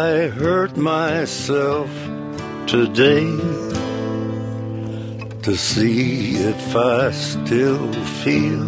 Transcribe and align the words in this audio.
I 0.00 0.28
hurt 0.28 0.78
myself 0.78 1.90
today 2.66 3.26
to 5.42 5.54
see 5.54 6.36
if 6.36 6.74
I 6.74 7.10
still 7.10 7.92
feel. 8.22 8.64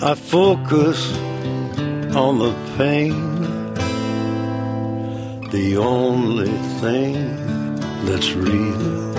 I 0.00 0.14
focus 0.14 1.12
on 2.14 2.38
the 2.38 2.54
pain, 2.76 3.74
the 5.50 5.76
only 5.76 6.56
thing 6.80 7.34
that's 8.06 8.34
real. 8.34 9.12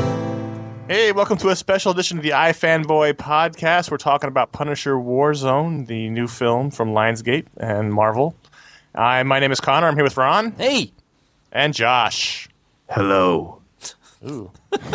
Hey, 0.88 1.12
welcome 1.12 1.38
to 1.40 1.50
a 1.50 1.56
special 1.58 1.92
edition 1.92 2.18
of 2.18 2.24
the 2.24 2.30
iFanboy 2.30 3.16
podcast. 3.16 3.92
We're 3.92 3.98
talking 3.98 4.30
about 4.30 4.54
Punisher 4.54 4.96
Warzone, 4.96 5.88
the 5.88 6.10
new 6.10 6.30
film 6.30 6.72
from 6.72 6.94
Lionsgate 6.94 7.48
and 7.58 7.94
Marvel. 7.94 8.38
I, 8.96 9.24
my 9.24 9.40
name 9.40 9.52
is 9.52 9.60
Connor. 9.60 9.88
I'm 9.88 9.96
here 9.96 10.04
with 10.04 10.18
Ron 10.18 10.52
Hey, 10.52 10.92
and 11.52 11.74
Josh. 11.74 12.48
Hello. 12.90 13.60
Ooh. 14.26 14.52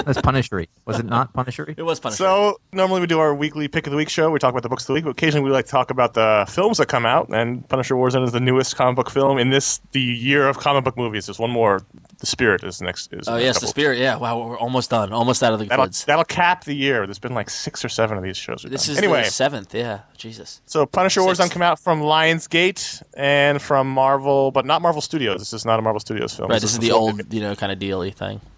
That's 0.06 0.20
Punishery. 0.22 0.68
Was 0.86 0.98
it 0.98 1.04
not 1.04 1.34
Punishery? 1.34 1.74
it 1.76 1.82
was 1.82 2.00
Punisher. 2.00 2.16
So 2.16 2.60
normally 2.72 3.02
we 3.02 3.06
do 3.06 3.18
our 3.18 3.34
weekly 3.34 3.68
pick 3.68 3.86
of 3.86 3.90
the 3.90 3.96
week 3.98 4.08
show. 4.08 4.30
We 4.30 4.38
talk 4.38 4.52
about 4.52 4.62
the 4.62 4.70
books 4.70 4.84
of 4.84 4.86
the 4.88 4.92
week, 4.94 5.04
but 5.04 5.10
occasionally 5.10 5.44
we 5.44 5.50
like 5.50 5.66
to 5.66 5.70
talk 5.70 5.90
about 5.90 6.14
the 6.14 6.46
films 6.48 6.78
that 6.78 6.86
come 6.86 7.04
out. 7.04 7.28
And 7.28 7.68
Punisher 7.68 7.94
Warzone 7.94 8.24
is 8.24 8.32
the 8.32 8.40
newest 8.40 8.76
comic 8.76 8.96
book 8.96 9.10
film 9.10 9.36
in 9.36 9.50
this 9.50 9.80
the 9.92 10.00
year 10.00 10.48
of 10.48 10.58
comic 10.58 10.84
book 10.84 10.96
movies. 10.96 11.26
There's 11.26 11.38
one 11.38 11.50
more. 11.50 11.82
The 12.18 12.26
Spirit 12.26 12.64
is 12.64 12.82
next. 12.82 13.12
Is 13.12 13.28
Oh 13.28 13.36
yes, 13.36 13.60
the 13.60 13.68
spirit. 13.68 13.98
Yeah, 13.98 14.16
wow, 14.16 14.38
we're 14.44 14.58
almost 14.58 14.90
done. 14.90 15.12
Almost 15.12 15.40
out 15.42 15.52
of 15.52 15.60
the 15.60 15.66
That'll, 15.66 15.84
woods. 15.84 16.04
that'll 16.04 16.24
cap 16.24 16.64
the 16.64 16.74
year. 16.74 17.06
There's 17.06 17.20
been 17.20 17.34
like 17.34 17.48
six 17.48 17.84
or 17.84 17.88
seven 17.88 18.18
of 18.18 18.24
these 18.24 18.36
shows. 18.36 18.66
This 18.68 18.86
done. 18.86 18.92
is 18.92 18.98
anyway. 18.98 19.22
the 19.22 19.30
seventh. 19.30 19.72
Yeah, 19.72 20.00
Jesus. 20.16 20.60
So 20.66 20.84
Punisher 20.84 21.20
Sixth. 21.20 21.40
Warzone 21.40 21.50
come 21.52 21.62
out 21.62 21.78
from 21.78 22.00
Lionsgate 22.00 23.04
and 23.14 23.62
from 23.62 23.88
Marvel, 23.88 24.50
but 24.50 24.66
not 24.66 24.82
Marvel 24.82 25.00
Studios. 25.00 25.38
This 25.38 25.52
is 25.52 25.64
not 25.64 25.78
a 25.78 25.82
Marvel 25.82 26.00
Studios 26.00 26.34
film. 26.34 26.50
Right, 26.50 26.60
this 26.60 26.72
is 26.72 26.80
the 26.80 26.90
old, 26.90 27.32
you 27.32 27.40
know, 27.40 27.54
kind 27.54 27.70
of 27.70 27.78
dealy 27.78 28.12
thing. 28.12 28.40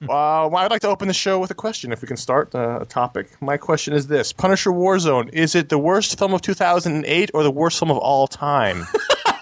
Uh, 0.00 0.46
well, 0.48 0.58
I'd 0.58 0.70
like 0.70 0.82
to 0.82 0.88
open 0.88 1.08
the 1.08 1.14
show 1.14 1.40
with 1.40 1.50
a 1.50 1.54
question, 1.54 1.90
if 1.90 2.02
we 2.02 2.06
can 2.06 2.16
start 2.16 2.54
uh, 2.54 2.78
a 2.80 2.84
topic. 2.84 3.30
My 3.42 3.56
question 3.56 3.94
is 3.94 4.06
this: 4.06 4.32
Punisher 4.32 4.70
Warzone 4.70 5.28
is 5.32 5.56
it 5.56 5.70
the 5.70 5.78
worst 5.78 6.16
film 6.16 6.32
of 6.32 6.40
2008 6.40 7.32
or 7.34 7.42
the 7.42 7.50
worst 7.50 7.80
film 7.80 7.90
of 7.90 7.98
all 7.98 8.28
time? 8.28 8.86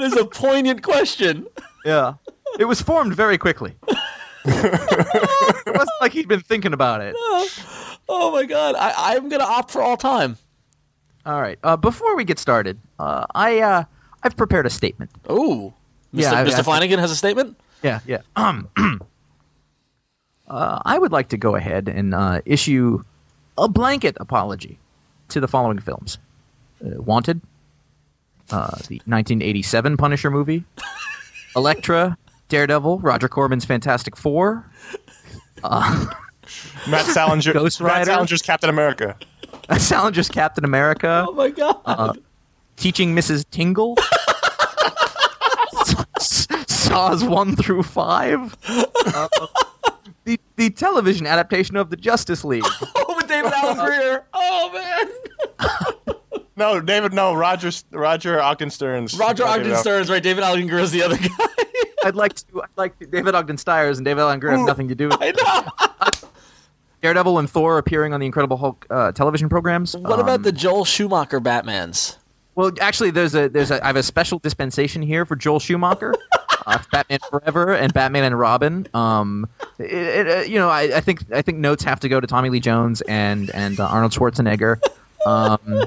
That 0.00 0.06
is 0.06 0.16
a 0.16 0.24
poignant 0.24 0.82
question. 0.82 1.46
Yeah. 1.84 2.14
It 2.58 2.64
was 2.64 2.80
formed 2.80 3.14
very 3.14 3.36
quickly. 3.36 3.74
it 4.46 5.66
wasn't 5.66 5.90
like 6.00 6.12
he'd 6.14 6.26
been 6.26 6.40
thinking 6.40 6.72
about 6.72 7.02
it. 7.02 7.14
Oh 8.08 8.32
my 8.32 8.46
god, 8.46 8.76
I, 8.76 9.14
I'm 9.14 9.28
gonna 9.28 9.44
opt 9.44 9.70
for 9.70 9.82
all 9.82 9.98
time. 9.98 10.38
All 11.26 11.38
right. 11.38 11.58
Uh, 11.62 11.76
before 11.76 12.16
we 12.16 12.24
get 12.24 12.38
started, 12.38 12.78
uh, 12.98 13.26
I 13.34 13.60
uh, 13.60 13.84
I've 14.22 14.38
prepared 14.38 14.64
a 14.64 14.70
statement. 14.70 15.10
Ooh, 15.30 15.74
Mr. 16.14 16.22
Yeah, 16.22 16.44
Mr. 16.46 16.60
I- 16.60 16.62
Flanagan 16.62 16.98
has 16.98 17.10
a 17.10 17.16
statement. 17.16 17.60
Yeah, 17.82 18.00
yeah. 18.06 18.22
Um, 18.36 18.70
uh, 20.48 20.80
I 20.82 20.98
would 20.98 21.12
like 21.12 21.28
to 21.28 21.36
go 21.36 21.56
ahead 21.56 21.88
and 21.88 22.14
uh, 22.14 22.40
issue 22.46 23.04
a 23.58 23.68
blanket 23.68 24.16
apology 24.18 24.78
to 25.28 25.40
the 25.40 25.48
following 25.48 25.78
films: 25.78 26.16
uh, 26.82 27.02
Wanted, 27.02 27.42
uh, 28.52 28.76
the 28.88 28.96
1987 29.06 29.96
Punisher 29.96 30.30
movie, 30.30 30.64
Elektra, 31.56 32.16
Daredevil, 32.48 32.98
Roger 33.00 33.28
Corman's 33.28 33.64
Fantastic 33.64 34.16
Four, 34.16 34.64
Matt 35.62 37.06
Salinger, 37.06 37.52
Ghost 37.52 37.80
Rider, 37.80 38.10
Matt 38.10 38.18
Salinger's 38.18 38.42
Captain 38.42 38.70
America. 38.70 39.16
Matt 39.68 39.80
Salinger's 39.80 40.28
Captain 40.28 40.64
America, 40.64 41.26
Oh 41.28 41.32
my 41.32 41.50
god. 41.50 41.80
Uh, 41.84 42.12
Teaching 42.76 43.14
Mrs. 43.14 43.44
Tingle. 43.50 43.96
Saws 46.20 47.22
one 47.24 47.54
through 47.56 47.82
five. 47.82 48.56
Uh, 48.66 49.28
the 50.24 50.40
the 50.56 50.70
television 50.70 51.26
adaptation 51.26 51.76
of 51.76 51.90
the 51.90 51.96
Justice 51.96 52.44
League. 52.44 52.64
oh, 52.96 53.14
with 53.16 53.28
David 53.28 53.52
Alan 53.52 53.76
Grier. 53.76 54.24
Oh 54.32 54.70
man. 54.72 56.16
No, 56.60 56.78
David. 56.78 57.12
No, 57.14 57.32
Roger. 57.34 57.70
Roger 57.90 58.40
Ogden 58.40 58.68
Stearns. 58.70 59.18
Roger 59.18 59.44
Not 59.44 59.52
Ogden 59.54 59.68
David 59.68 59.78
Stearns, 59.80 60.10
right? 60.10 60.22
David 60.22 60.44
Alan 60.44 60.66
Grier 60.66 60.82
is 60.82 60.92
the 60.92 61.02
other 61.02 61.16
guy. 61.16 61.28
I'd 62.04 62.14
like 62.14 62.34
to. 62.34 62.62
I'd 62.62 62.68
like 62.76 62.98
to, 62.98 63.06
David 63.06 63.34
Ogden 63.34 63.56
Stiers 63.56 63.98
and 63.98 64.04
David 64.04 64.20
Alan 64.20 64.38
Grier 64.40 64.56
have 64.56 64.66
nothing 64.66 64.88
to 64.88 64.94
do 64.94 65.08
with 65.08 65.16
I 65.20 65.32
know. 65.32 66.28
Daredevil 67.02 67.38
and 67.38 67.48
Thor 67.48 67.78
appearing 67.78 68.12
on 68.12 68.20
the 68.20 68.26
Incredible 68.26 68.58
Hulk 68.58 68.86
uh, 68.90 69.10
television 69.12 69.48
programs. 69.48 69.96
What 69.96 70.12
Um, 70.12 70.20
about 70.20 70.42
the 70.42 70.52
Joel 70.52 70.84
Schumacher 70.84 71.40
Batmans? 71.40 72.18
Well, 72.56 72.72
actually, 72.80 73.10
there's 73.10 73.34
a 73.34 73.48
there's 73.48 73.70
a 73.70 73.82
I 73.82 73.86
have 73.86 73.96
a 73.96 74.02
special 74.02 74.38
dispensation 74.38 75.00
here 75.00 75.24
for 75.24 75.34
Joel 75.34 75.60
Schumacher, 75.60 76.14
uh, 76.66 76.78
Batman 76.92 77.20
Forever 77.30 77.74
and 77.74 77.94
Batman 77.94 78.24
and 78.24 78.38
Robin. 78.38 78.86
Um, 78.92 79.48
it, 79.78 79.86
it, 79.90 80.28
uh, 80.28 80.40
you 80.42 80.58
know, 80.58 80.68
I, 80.68 80.96
I 80.96 81.00
think 81.00 81.24
I 81.32 81.40
think 81.40 81.56
notes 81.58 81.82
have 81.84 82.00
to 82.00 82.08
go 82.10 82.20
to 82.20 82.26
Tommy 82.26 82.50
Lee 82.50 82.60
Jones 82.60 83.00
and 83.02 83.50
and 83.54 83.80
uh, 83.80 83.86
Arnold 83.86 84.12
Schwarzenegger. 84.12 84.78
Um, 85.24 85.84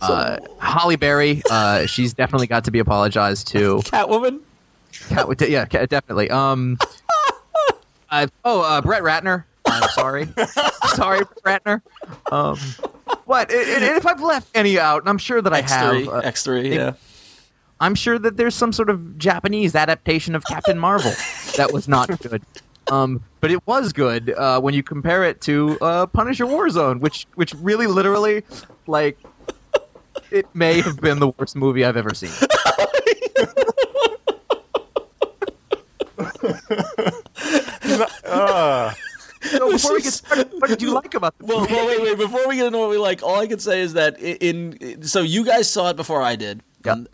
uh, 0.00 0.38
Halle 0.58 0.96
Berry, 0.96 1.42
uh, 1.50 1.86
she's 1.86 2.14
definitely 2.14 2.46
got 2.46 2.64
to 2.64 2.70
be 2.70 2.78
apologized 2.78 3.48
to. 3.48 3.76
Catwoman. 3.84 4.40
Cat- 5.08 5.48
yeah, 5.48 5.64
ca- 5.66 5.86
definitely. 5.86 6.30
Um, 6.30 6.78
uh, 8.10 8.26
oh, 8.44 8.62
uh, 8.62 8.80
Brett 8.80 9.02
Ratner. 9.02 9.44
I'm 9.66 9.88
sorry, 9.90 10.28
sorry, 10.94 11.20
Brett 11.42 11.62
Ratner. 11.64 11.82
Um, 12.32 12.58
what? 13.24 13.52
And, 13.52 13.84
and 13.84 13.96
if 13.96 14.06
I've 14.06 14.20
left 14.20 14.48
any 14.54 14.78
out, 14.78 15.02
and 15.02 15.08
I'm 15.08 15.18
sure 15.18 15.40
that 15.40 15.52
I 15.52 15.58
X 15.60 15.72
have, 15.72 16.08
uh, 16.08 16.16
X 16.18 16.42
three. 16.42 16.74
Yeah. 16.74 16.94
I'm 17.80 17.94
sure 17.94 18.18
that 18.18 18.36
there's 18.36 18.54
some 18.54 18.72
sort 18.72 18.90
of 18.90 19.16
Japanese 19.16 19.74
adaptation 19.74 20.34
of 20.34 20.44
Captain 20.44 20.78
Marvel 20.78 21.12
that 21.56 21.72
was 21.72 21.88
not 21.88 22.08
good. 22.20 22.42
Um, 22.90 23.22
but 23.40 23.50
it 23.50 23.66
was 23.66 23.92
good 23.92 24.30
uh, 24.30 24.60
when 24.60 24.74
you 24.74 24.82
compare 24.82 25.24
it 25.24 25.40
to 25.42 25.78
uh, 25.80 26.06
Punisher 26.06 26.44
Warzone, 26.44 27.00
which 27.00 27.26
which 27.36 27.54
really 27.54 27.86
literally 27.86 28.42
like 28.86 29.18
it 30.30 30.46
may 30.54 30.80
have 30.80 31.00
been 31.00 31.18
the 31.18 31.28
worst 31.38 31.56
movie 31.56 31.84
I've 31.84 31.96
ever 31.96 32.14
seen. 32.14 32.30
Uh, 38.24 38.92
So 39.42 39.70
before 39.72 39.94
we 39.94 40.02
get 40.02 40.12
started, 40.12 40.50
what 40.58 40.68
did 40.68 40.82
you 40.82 40.92
like 40.92 41.14
about 41.14 41.36
the 41.38 41.46
Well, 41.46 41.60
movie? 41.62 41.72
well, 41.72 41.86
wait, 41.86 42.02
wait. 42.02 42.18
Before 42.18 42.46
we 42.46 42.56
get 42.56 42.66
into 42.66 42.76
what 42.78 42.90
we 42.90 42.98
like, 42.98 43.22
all 43.22 43.40
I 43.40 43.46
can 43.46 43.58
say 43.58 43.80
is 43.80 43.94
that 43.94 44.16
i- 44.18 44.36
in 44.38 45.02
so 45.02 45.22
you 45.22 45.46
guys 45.46 45.68
saw 45.68 45.88
it 45.88 45.96
before 45.96 46.20
I 46.20 46.36
did, 46.36 46.62
Yeah. 46.84 46.92
and, 46.92 47.08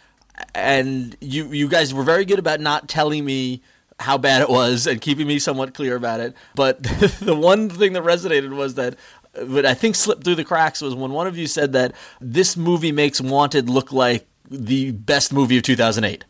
and 0.53 1.17
you 1.21 1.45
you 1.53 1.69
guys 1.69 1.95
were 1.95 2.03
very 2.03 2.25
good 2.25 2.41
about 2.41 2.59
not 2.59 2.89
telling 2.89 3.25
me 3.25 3.63
how 4.01 4.19
bad 4.19 4.43
it 4.43 4.49
was 4.51 4.89
and 4.89 5.01
keeping 5.01 5.29
me 5.29 5.39
somewhat 5.39 5.73
clear 5.73 5.95
about 5.95 6.19
it. 6.19 6.35
But 6.57 6.83
the 7.21 7.37
one 7.37 7.71
thing 7.71 7.93
that 7.93 8.03
resonated 8.03 8.51
was 8.57 8.75
that. 8.75 8.97
What 9.45 9.67
I 9.67 9.75
think 9.75 9.95
slipped 9.95 10.25
through 10.25 10.37
the 10.37 10.45
cracks 10.45 10.81
was 10.81 10.95
when 10.95 11.13
one 11.13 11.27
of 11.27 11.37
you 11.37 11.47
said 11.47 11.73
that 11.73 11.95
this 12.21 12.57
movie 12.57 12.93
makes 12.93 13.21
Wanted 13.21 13.69
look 13.69 13.93
like 13.93 14.27
the 14.51 14.93
best 14.93 15.33
movie 15.33 15.57
of 15.57 15.63
2008. 15.63 16.25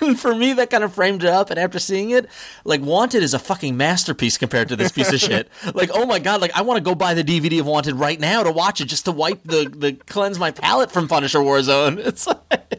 And 0.00 0.18
for 0.20 0.34
me, 0.34 0.52
that 0.54 0.70
kind 0.70 0.84
of 0.84 0.94
framed 0.94 1.24
it 1.24 1.30
up. 1.30 1.50
And 1.50 1.58
after 1.58 1.78
seeing 1.78 2.10
it, 2.10 2.28
like 2.64 2.80
Wanted 2.80 3.22
is 3.22 3.34
a 3.34 3.38
fucking 3.38 3.76
masterpiece 3.76 4.38
compared 4.38 4.68
to 4.68 4.76
this 4.76 4.92
piece 4.92 5.12
of 5.12 5.20
shit. 5.20 5.48
Like, 5.74 5.90
oh 5.92 6.06
my 6.06 6.18
god, 6.18 6.40
like 6.40 6.56
I 6.56 6.62
want 6.62 6.78
to 6.78 6.82
go 6.82 6.94
buy 6.94 7.14
the 7.14 7.22
DVD 7.22 7.60
of 7.60 7.66
Wanted 7.66 7.94
right 7.96 8.18
now 8.18 8.42
to 8.42 8.50
watch 8.50 8.80
it 8.80 8.86
just 8.86 9.04
to 9.04 9.12
wipe 9.12 9.42
the 9.44 9.70
the 9.74 9.92
cleanse 9.92 10.38
my 10.38 10.50
palate 10.50 10.90
from 10.90 11.08
Punisher 11.08 11.38
Warzone. 11.40 11.98
It's 12.08 12.26
like, 12.26 12.77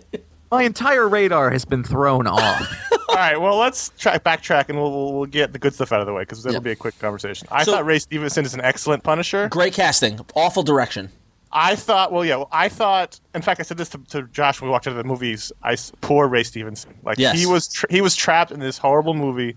My 0.51 0.63
entire 0.63 1.07
radar 1.07 1.51
has 1.51 1.63
been 1.66 1.84
thrown 1.84 2.25
off. 2.28 2.92
all 3.10 3.16
right. 3.16 3.40
Well, 3.40 3.57
let's 3.57 3.90
track 3.98 4.24
backtrack 4.24 4.69
and 4.69 4.78
we'll, 4.80 4.92
we'll 4.92 5.13
we'll 5.13 5.25
get 5.25 5.54
the 5.54 5.60
good 5.60 5.74
stuff 5.74 5.92
out 5.92 6.00
of 6.01 6.07
the 6.07 6.13
way 6.13 6.24
because 6.24 6.46
it'll 6.46 6.54
Yeah. 6.56 6.60
be 6.60 6.72
a 6.72 6.75
quick 6.75 6.98
conversation. 7.00 7.48
I 7.51 7.63
So- 7.63 7.74
thought 7.74 7.86
Ray 7.86 8.00
Stevenson 8.00 8.46
is 8.46 8.54
an 8.54 8.62
excellent 8.62 9.04
Punisher. 9.04 9.48
great 9.50 9.74
casting, 9.74 10.19
awful 10.36 10.63
direction. 10.63 11.10
I 11.51 11.75
thought, 11.75 12.12
well, 12.12 12.24
yeah, 12.24 12.36
well, 12.36 12.50
I 12.51 12.69
thought. 12.69 13.19
In 13.34 13.42
fact, 13.42 13.60
I 13.60 13.63
said 13.63 13.78
this 13.78 13.90
to, 13.90 13.98
to 14.10 14.24
Josh 14.28 14.62
when 14.62 14.69
we 14.69 14.72
walked 14.72 14.86
into 14.86 14.98
the 14.98 15.04
movies. 15.07 15.51
I 15.63 15.74
s- 15.74 15.92
poor 16.01 16.28
Ray 16.28 16.44
Stevenson. 16.44 16.94
Like 17.04 17.18
Yes. 17.18 17.40
he 17.40 17.48
was, 17.48 17.68
tra- 17.68 17.92
he 17.92 18.02
was 18.02 18.16
trapped 18.16 18.52
in 18.52 18.60
this 18.60 18.78
horrible 18.78 19.16
movie. 19.16 19.56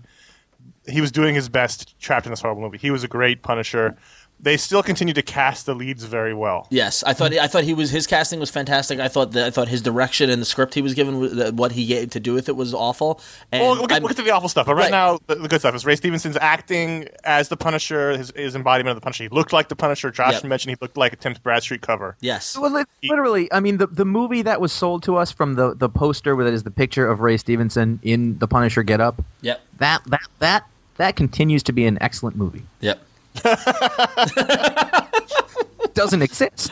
He 0.87 1.01
was 1.01 1.11
doing 1.11 1.35
his 1.35 1.49
best, 1.49 1.99
trapped 1.99 2.25
in 2.25 2.31
this 2.31 2.41
horrible 2.41 2.63
movie. 2.63 2.79
He 2.79 2.89
was 2.89 3.03
a 3.03 3.07
great 3.07 3.43
Punisher. 3.43 3.95
They 4.43 4.57
still 4.57 4.83
continue 4.83 5.13
to 5.13 5.21
cast 5.21 5.65
the 5.65 5.73
leads 5.73 6.03
very 6.03 6.33
well. 6.33 6.67
Yes, 6.69 7.01
I 7.05 7.13
thought 7.13 7.33
I 7.33 7.47
thought 7.47 7.63
he 7.63 7.73
was 7.73 7.89
his 7.91 8.05
casting 8.05 8.39
was 8.41 8.49
fantastic. 8.51 8.99
I 8.99 9.07
thought 9.07 9.31
that 9.31 9.47
I 9.47 9.49
thought 9.49 9.69
his 9.69 9.81
direction 9.81 10.29
and 10.29 10.41
the 10.41 10.45
script 10.45 10.73
he 10.73 10.81
was 10.81 10.93
given, 10.93 11.17
was- 11.19 11.51
what 11.53 11.71
he 11.71 11.85
gave 11.85 12.09
to 12.11 12.19
do 12.19 12.33
with 12.33 12.49
it 12.49 12.55
was 12.57 12.73
awful. 12.73 13.21
And 13.53 13.61
Well, 13.61 13.75
we'll 13.77 13.87
get, 13.87 14.01
we'll 14.01 14.09
get 14.09 14.17
to 14.17 14.23
the 14.23 14.31
awful 14.31 14.49
stuff, 14.49 14.65
but 14.65 14.75
right, 14.75 14.83
Right. 14.83 14.91
now 14.91 15.17
the, 15.27 15.35
the 15.35 15.47
good 15.47 15.61
stuff 15.61 15.73
is 15.75 15.85
Ray 15.85 15.95
Stevenson's 15.95 16.35
acting 16.37 17.07
as 17.23 17.47
the 17.47 17.55
Punisher, 17.57 18.17
his, 18.17 18.33
his 18.35 18.53
embodiment 18.55 18.91
of 18.91 19.01
the 19.01 19.05
Punisher. 19.05 19.23
He 19.23 19.29
looked 19.29 19.53
like 19.53 19.69
the 19.69 19.75
Punisher. 19.77 20.11
Josh 20.11 20.33
Yep. 20.33 20.43
mentioned 20.43 20.71
he 20.71 20.77
looked 20.81 20.97
like 20.97 21.13
a 21.13 21.15
Tim 21.15 21.35
Bradstreet 21.41 21.81
cover. 21.81 22.17
yes, 22.19 22.57
Well, 22.57 22.83
literally, 23.01 23.51
I 23.53 23.61
mean, 23.61 23.77
the 23.77 23.87
the 23.87 24.05
movie 24.05 24.41
that 24.41 24.59
was 24.59 24.73
sold 24.73 25.03
to 25.03 25.15
us 25.15 25.31
from 25.31 25.55
the 25.55 25.73
the 25.73 25.87
poster 25.89 26.35
where 26.35 26.45
it 26.45 26.53
is 26.53 26.63
the 26.63 26.71
picture 26.71 27.09
of 27.09 27.21
Ray 27.21 27.37
Stevenson 27.37 27.99
in 28.03 28.37
the 28.39 28.47
Punisher 28.47 28.83
getup. 28.83 29.23
yep, 29.41 29.61
That 29.77 30.01
that 30.07 30.27
that 30.39 30.63
that 30.97 31.15
continues 31.15 31.63
to 31.63 31.71
be 31.71 31.85
an 31.85 31.97
excellent 32.01 32.35
movie. 32.35 32.63
yep. 32.81 33.01
Doesn't 35.93 36.21
exist. 36.23 36.71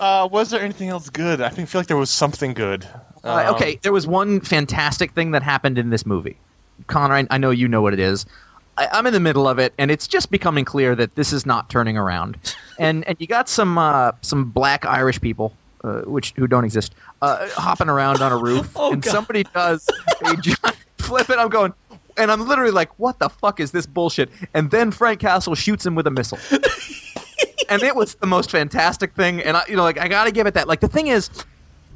Uh, 0.00 0.28
was 0.30 0.50
there 0.50 0.60
anything 0.60 0.88
else 0.88 1.08
good? 1.10 1.40
I 1.40 1.48
think 1.48 1.68
feel 1.68 1.80
like 1.80 1.88
there 1.88 1.96
was 1.96 2.10
something 2.10 2.54
good. 2.54 2.86
Uh, 3.22 3.52
okay, 3.54 3.78
there 3.82 3.92
was 3.92 4.06
one 4.06 4.40
fantastic 4.40 5.12
thing 5.12 5.30
that 5.32 5.42
happened 5.42 5.78
in 5.78 5.90
this 5.90 6.04
movie. 6.04 6.36
Connor, 6.88 7.14
I, 7.14 7.26
I 7.30 7.38
know 7.38 7.50
you 7.50 7.68
know 7.68 7.82
what 7.82 7.92
it 7.92 8.00
is. 8.00 8.26
I, 8.78 8.88
I'm 8.92 9.06
in 9.06 9.12
the 9.12 9.20
middle 9.20 9.46
of 9.48 9.58
it, 9.58 9.74
and 9.78 9.90
it's 9.90 10.06
just 10.08 10.30
becoming 10.30 10.64
clear 10.64 10.94
that 10.96 11.14
this 11.14 11.32
is 11.32 11.46
not 11.46 11.70
turning 11.70 11.96
around. 11.96 12.36
and 12.78 13.06
and 13.08 13.16
you 13.20 13.26
got 13.26 13.48
some 13.48 13.78
uh, 13.78 14.12
some 14.22 14.50
black 14.50 14.84
Irish 14.84 15.20
people, 15.20 15.52
uh, 15.84 16.00
which 16.02 16.32
who 16.36 16.46
don't 16.48 16.64
exist, 16.64 16.94
uh, 17.22 17.48
hopping 17.50 17.88
around 17.88 18.22
on 18.22 18.32
a 18.32 18.36
roof, 18.36 18.70
Oh, 18.76 18.92
and 18.92 19.02
God. 19.02 19.10
somebody 19.10 19.44
does 19.54 19.88
a 20.24 20.36
giant 20.36 20.76
flip, 20.98 21.28
and 21.28 21.40
I'm 21.40 21.48
going. 21.48 21.72
And 22.18 22.30
I'm 22.30 22.46
literally 22.46 22.72
like, 22.72 22.98
"What 22.98 23.18
the 23.18 23.28
fuck 23.28 23.60
is 23.60 23.70
this 23.72 23.86
bullshit?" 23.86 24.30
And 24.54 24.70
then 24.70 24.90
Frank 24.90 25.20
Castle 25.20 25.54
shoots 25.54 25.84
him 25.84 25.94
with 25.94 26.06
a 26.06 26.10
missile, 26.10 26.38
and 27.68 27.82
it 27.82 27.94
was 27.94 28.14
the 28.14 28.26
most 28.26 28.50
fantastic 28.50 29.14
thing. 29.14 29.40
And 29.42 29.56
I, 29.56 29.62
you 29.68 29.76
know, 29.76 29.82
like 29.82 29.98
I 29.98 30.08
gotta 30.08 30.30
give 30.30 30.46
it 30.46 30.54
that. 30.54 30.68
Like 30.68 30.80
the 30.80 30.88
thing 30.88 31.08
is, 31.08 31.30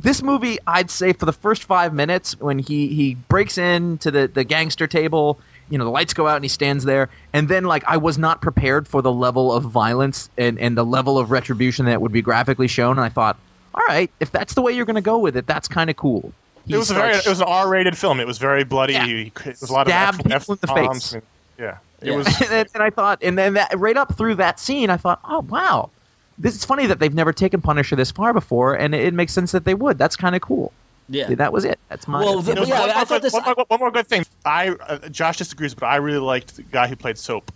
this 0.03 0.23
movie, 0.23 0.59
I'd 0.67 0.91
say 0.91 1.13
for 1.13 1.27
the 1.27 1.33
first 1.33 1.65
five 1.65 1.93
minutes, 1.93 2.39
when 2.41 2.59
he 2.59 2.89
he 2.89 3.15
breaks 3.15 3.59
into 3.59 4.11
the 4.11 4.29
the 4.29 4.45
gangster 4.45 4.87
table, 4.87 5.39
you 5.69 5.79
know, 5.79 5.85
the 5.85 5.91
lights 5.91 6.15
go 6.15 6.27
out 6.27 6.37
and 6.37 6.45
he 6.45 6.49
stands 6.49 6.85
there, 6.85 7.09
and 7.33 7.49
then 7.49 7.65
like 7.65 7.85
I 7.87 7.97
was 7.97 8.19
not 8.19 8.41
prepared 8.41 8.89
for 8.89 9.03
the 9.03 9.13
level 9.13 9.53
of 9.53 9.65
violence 9.65 10.31
and 10.39 10.59
and 10.59 10.77
the 10.77 10.85
level 10.85 11.19
of 11.19 11.31
retribution 11.31 11.87
that 11.87 12.01
would 12.01 12.13
be 12.13 12.23
graphically 12.23 12.69
shown, 12.69 12.93
and 12.93 13.05
I 13.05 13.09
thought, 13.09 13.39
all 13.75 13.85
right, 13.89 14.11
if 14.21 14.31
that's 14.31 14.55
the 14.55 14.63
way 14.63 14.73
you're 14.73 14.87
gonna 14.87 15.01
go 15.01 15.19
with 15.19 15.37
it, 15.37 15.47
that's 15.47 15.69
kind 15.69 15.91
of 15.91 15.97
cool. 15.97 16.33
He 16.67 16.75
it 16.75 16.77
was 16.77 16.91
a 16.91 16.95
very 16.95 17.15
it 17.15 17.27
was 17.27 17.41
an 17.41 17.47
R-rated 17.49 17.97
film. 17.99 18.21
It 18.21 18.27
was 18.27 18.39
very 18.39 18.65
bloody. 18.65 18.93
Yeah. 18.95 19.07
He- 19.07 19.33
It 19.45 19.61
was 19.61 19.71
a 19.71 19.73
lot 19.73 19.87
Stabbed 19.87 20.25
of 20.27 20.33
F- 20.33 20.43
people 20.43 20.55
in 20.55 20.59
the 20.61 20.67
face. 20.95 21.13
I 21.15 21.17
mean, 21.17 21.23
yeah, 21.59 21.79
it 22.01 22.09
Yeah. 22.09 22.17
was. 22.17 22.27
and, 22.51 22.69
and 22.75 22.83
I 22.83 22.91
thought, 22.91 23.19
and 23.23 23.37
then 23.39 23.55
that 23.55 23.73
right 23.79 23.97
up 23.97 24.17
through 24.17 24.37
that 24.37 24.59
scene, 24.61 24.91
I 24.91 24.97
thought, 24.97 25.21
oh 25.25 25.41
wow, 25.41 25.91
this 26.39 26.55
is 26.55 26.65
funny 26.65 26.87
that 26.87 26.99
they've 26.99 27.15
never 27.15 27.33
taken 27.33 27.61
Punisher 27.61 27.97
this 27.97 28.11
far 28.11 28.33
before, 28.33 28.75
and 28.75 28.95
it, 28.95 29.05
it 29.05 29.15
makes 29.15 29.33
sense 29.33 29.53
that 29.53 29.65
they 29.65 29.75
would. 29.75 29.99
That's 29.99 30.17
kind 30.17 30.35
of 30.37 30.43
cool. 30.43 30.73
Yeah. 31.09 31.35
That 31.35 31.53
was 31.53 31.65
it. 31.65 31.79
That's 31.89 32.07
my. 32.07 32.21
Well, 32.21 32.41
You 32.43 32.55
know, 32.55 32.63
yeah, 32.65 32.81
one, 32.81 32.91
I 32.91 32.95
more 32.95 33.05
thought 33.05 33.09
good, 33.09 33.23
this- 33.23 33.33
one, 33.33 33.43
more, 33.45 33.65
one 33.67 33.81
more 33.81 33.91
good 33.91 34.07
thing. 34.07 34.25
I 34.45 34.69
uh, 34.69 35.09
Josh 35.09 35.39
disagrees, 35.39 35.75
but 35.75 35.87
I 35.87 35.97
really 35.97 36.19
liked 36.21 36.55
the 36.57 36.63
guy 36.63 36.87
who 36.87 36.95
played 36.97 37.19
Soap. 37.19 37.51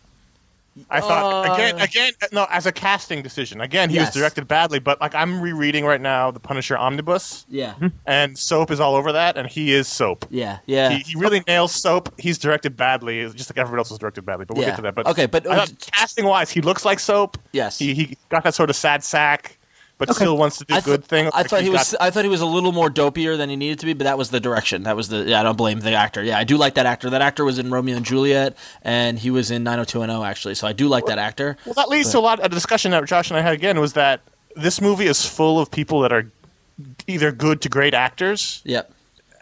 I 0.90 1.00
thought 1.00 1.48
Uh, 1.48 1.54
again, 1.54 1.80
again, 1.80 2.12
no, 2.32 2.46
as 2.50 2.66
a 2.66 2.72
casting 2.72 3.22
decision. 3.22 3.60
Again, 3.60 3.90
he 3.90 3.96
Yes. 3.96 4.08
was 4.08 4.14
directed 4.14 4.48
badly, 4.48 4.78
but 4.80 5.00
like 5.00 5.14
I'm 5.14 5.40
rereading 5.40 5.84
right 5.84 6.00
now 6.00 6.30
the 6.32 6.40
Punisher 6.40 6.76
Omnibus, 6.76 7.46
Yeah, 7.48 7.74
and 8.06 8.36
Soap 8.36 8.70
is 8.72 8.80
all 8.80 8.96
over 8.96 9.12
that, 9.12 9.36
and 9.36 9.48
he 9.48 9.72
is 9.72 9.86
Soap. 9.86 10.26
yeah, 10.30 10.58
yeah. 10.66 10.90
He, 10.90 10.98
he 11.12 11.16
really 11.16 11.42
nails 11.46 11.72
Soap. 11.72 12.12
He's 12.18 12.38
directed 12.38 12.76
badly, 12.76 13.28
just 13.34 13.50
like 13.50 13.58
everyone 13.58 13.78
else 13.78 13.90
was 13.90 13.98
directed 14.00 14.26
badly. 14.26 14.46
But 14.46 14.56
we'll 14.56 14.64
Yeah. 14.64 14.70
get 14.70 14.76
to 14.76 14.82
that. 14.82 14.94
But 14.96 15.06
Okay, 15.06 15.26
but- 15.26 15.46
I 15.46 15.56
thought 15.56 15.72
casting 15.92 16.24
wise, 16.26 16.50
he 16.50 16.60
looks 16.60 16.84
like 16.84 16.98
Soap. 16.98 17.38
Yes. 17.52 17.78
he 17.78 17.94
he 17.94 18.16
got 18.28 18.42
that 18.44 18.54
sort 18.54 18.68
of 18.70 18.76
sad 18.76 19.04
sack, 19.04 19.58
but 19.98 20.12
still 20.14 20.36
wants 20.36 20.58
to 20.58 20.64
do 20.64 20.74
I 20.74 20.80
good 20.80 21.00
th- 21.02 21.08
thing. 21.08 21.26
I 21.32 21.38
Like, 21.38 21.48
thought 21.48 21.62
he 21.62 21.70
was. 21.70 21.92
got- 21.92 22.02
I 22.02 22.10
thought 22.10 22.24
he 22.24 22.30
was 22.30 22.40
a 22.40 22.46
little 22.46 22.72
more 22.72 22.90
dopier 22.90 23.36
than 23.36 23.48
he 23.48 23.56
needed 23.56 23.78
to 23.80 23.86
be, 23.86 23.92
but 23.92 24.04
that 24.04 24.18
was 24.18 24.30
the 24.30 24.40
direction. 24.40 24.82
That 24.84 24.96
was 24.96 25.08
the. 25.08 25.18
Yeah, 25.24 25.40
I 25.40 25.42
don't 25.42 25.56
blame 25.56 25.80
the 25.80 25.92
actor. 25.92 26.22
Yeah, 26.22 26.38
I 26.38 26.44
do 26.44 26.56
like 26.56 26.74
that 26.74 26.86
actor. 26.86 27.10
That 27.10 27.22
actor 27.22 27.44
was 27.44 27.58
in 27.58 27.70
Romeo 27.70 27.96
and 27.96 28.04
Juliet, 28.04 28.56
and 28.82 29.18
he 29.18 29.30
was 29.30 29.50
in 29.50 29.62
90210 29.62 30.28
actually. 30.28 30.54
So 30.56 30.66
I 30.66 30.72
do 30.72 30.88
like 30.88 31.06
that 31.06 31.18
actor. 31.18 31.56
Well, 31.64 31.74
that 31.74 31.88
leads 31.88 32.10
to 32.12 32.18
a 32.18 32.20
lot. 32.20 32.40
A 32.44 32.48
discussion 32.48 32.90
that 32.90 33.04
Josh 33.06 33.30
and 33.30 33.38
I 33.38 33.42
had 33.42 33.54
again 33.54 33.78
was 33.80 33.92
that 33.94 34.20
this 34.56 34.80
movie 34.80 35.06
is 35.06 35.24
full 35.26 35.58
of 35.60 35.70
people 35.70 36.00
that 36.00 36.12
are 36.12 36.30
either 37.06 37.30
good 37.32 37.60
to 37.62 37.68
great 37.68 37.94
actors, 37.94 38.60
Yep. 38.64 38.90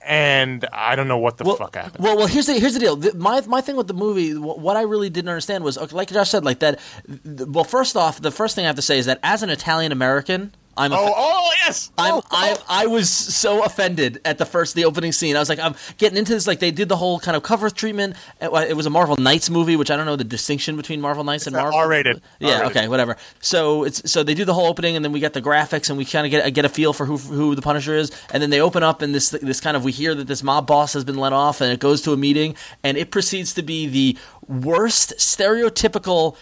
And 0.04 0.66
I 0.72 0.96
don't 0.96 1.08
know 1.08 1.18
what 1.18 1.36
the 1.38 1.44
Well, 1.44 1.56
fuck 1.56 1.74
happened. 1.76 2.02
well, 2.04 2.16
well. 2.16 2.26
Here's 2.26 2.46
the 2.46 2.54
here's 2.54 2.74
the 2.74 2.80
deal. 2.80 2.96
The, 2.96 3.14
my 3.14 3.40
my 3.42 3.60
thing 3.60 3.76
with 3.76 3.86
the 3.88 3.94
movie, 3.94 4.32
what 4.34 4.76
I 4.76 4.82
really 4.82 5.10
didn't 5.10 5.28
understand 5.28 5.64
was, 5.64 5.78
okay, 5.78 5.94
like 5.94 6.10
Josh 6.10 6.30
said, 6.30 6.44
like 6.44 6.58
that. 6.60 6.80
th- 7.06 7.48
Well, 7.48 7.64
first 7.64 7.96
off, 7.96 8.20
the 8.20 8.30
first 8.30 8.54
thing 8.54 8.64
I 8.64 8.68
have 8.68 8.76
to 8.76 8.82
say 8.82 8.98
is 8.98 9.06
that 9.06 9.20
as 9.22 9.42
an 9.42 9.50
Italian 9.50 9.92
American, 9.92 10.54
I'm 10.76 10.92
a 10.92 10.96
oh, 10.96 11.12
oh 11.14 11.50
yes. 11.64 11.92
I'm, 11.98 12.14
oh, 12.14 12.22
I, 12.30 12.56
oh. 12.58 12.64
I 12.68 12.86
was 12.86 13.10
so 13.10 13.62
offended 13.62 14.20
at 14.24 14.38
the 14.38 14.46
first 14.46 14.74
the 14.74 14.84
opening 14.84 15.12
scene. 15.12 15.36
I 15.36 15.38
was 15.38 15.48
like, 15.48 15.58
I'm 15.58 15.74
getting 15.98 16.16
into 16.16 16.32
this. 16.32 16.46
Like 16.46 16.60
they 16.60 16.70
did 16.70 16.88
the 16.88 16.96
whole 16.96 17.20
kind 17.20 17.36
of 17.36 17.42
cover 17.42 17.68
treatment. 17.68 18.16
It 18.40 18.76
was 18.76 18.86
a 18.86 18.90
Marvel 18.90 19.16
Knights 19.16 19.50
movie, 19.50 19.76
which 19.76 19.90
I 19.90 19.96
don't 19.96 20.06
know 20.06 20.16
the 20.16 20.24
distinction 20.24 20.76
between 20.76 21.00
Marvel 21.00 21.24
Knights 21.24 21.46
and 21.46 21.54
Marvel. 21.54 21.78
R-rated. 21.78 22.22
Yeah. 22.38 22.54
R-rated. 22.54 22.76
Okay. 22.76 22.88
Whatever. 22.88 23.16
So 23.40 23.84
it's 23.84 24.10
so 24.10 24.22
they 24.22 24.34
do 24.34 24.44
the 24.44 24.54
whole 24.54 24.66
opening, 24.66 24.96
and 24.96 25.04
then 25.04 25.12
we 25.12 25.20
get 25.20 25.34
the 25.34 25.42
graphics, 25.42 25.88
and 25.90 25.98
we 25.98 26.04
kind 26.04 26.26
of 26.26 26.30
get 26.30 26.48
get 26.54 26.64
a 26.64 26.68
feel 26.68 26.92
for 26.92 27.06
who 27.06 27.18
who 27.18 27.54
the 27.54 27.62
Punisher 27.62 27.94
is, 27.94 28.10
and 28.32 28.42
then 28.42 28.50
they 28.50 28.60
open 28.60 28.82
up, 28.82 29.02
and 29.02 29.14
this 29.14 29.30
this 29.30 29.60
kind 29.60 29.76
of 29.76 29.84
we 29.84 29.92
hear 29.92 30.14
that 30.14 30.26
this 30.26 30.42
mob 30.42 30.66
boss 30.66 30.94
has 30.94 31.04
been 31.04 31.18
let 31.18 31.32
off, 31.32 31.60
and 31.60 31.72
it 31.72 31.80
goes 31.80 32.02
to 32.02 32.12
a 32.12 32.16
meeting, 32.16 32.56
and 32.82 32.96
it 32.96 33.10
proceeds 33.10 33.52
to 33.54 33.62
be 33.62 33.86
the 33.86 34.18
worst 34.48 35.14
stereotypical 35.18 36.36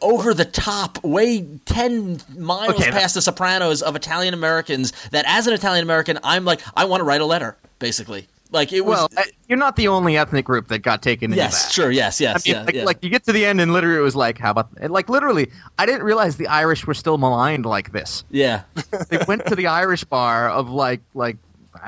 over 0.00 0.34
the 0.34 0.44
top, 0.44 1.02
way 1.04 1.46
ten 1.64 2.20
miles 2.36 2.74
Okay, 2.74 2.90
that- 2.90 2.92
past 2.92 3.14
the 3.14 3.22
Sopranos 3.22 3.82
of 3.82 3.96
Italian 3.96 4.34
Americans. 4.34 4.92
That 5.10 5.24
as 5.26 5.46
an 5.46 5.54
Italian 5.54 5.82
American, 5.84 6.18
I'm 6.22 6.44
like, 6.44 6.60
I 6.76 6.84
want 6.84 7.00
to 7.00 7.04
write 7.04 7.20
a 7.20 7.26
letter, 7.26 7.56
basically. 7.78 8.28
Like 8.50 8.72
it 8.74 8.84
was. 8.84 9.08
Well, 9.14 9.24
you're 9.48 9.56
not 9.58 9.76
the 9.76 9.88
only 9.88 10.18
ethnic 10.18 10.44
group 10.44 10.68
that 10.68 10.80
got 10.80 11.00
taken 11.00 11.32
into 11.32 11.36
yes, 11.36 11.64
that. 11.64 11.72
sure, 11.72 11.90
yes, 11.90 12.20
I 12.20 12.24
yes, 12.24 12.46
mean, 12.46 12.54
yeah, 12.54 12.62
like, 12.64 12.74
yeah. 12.74 12.84
like 12.84 13.02
you 13.02 13.08
get 13.08 13.24
to 13.24 13.32
the 13.32 13.46
end 13.46 13.62
and 13.62 13.72
literally 13.72 13.96
it 13.96 14.02
was 14.02 14.14
like, 14.14 14.36
how 14.36 14.50
about 14.50 14.68
like 14.90 15.08
literally? 15.08 15.50
I 15.78 15.86
didn't 15.86 16.02
realize 16.02 16.36
the 16.36 16.48
Irish 16.48 16.86
were 16.86 16.92
still 16.92 17.16
maligned 17.16 17.64
like 17.64 17.92
this. 17.92 18.24
yeah. 18.30 18.62
They 19.08 19.18
went 19.26 19.46
to 19.46 19.56
the 19.56 19.68
Irish 19.68 20.04
bar 20.04 20.50
of 20.50 20.68
like 20.68 21.00
like 21.14 21.38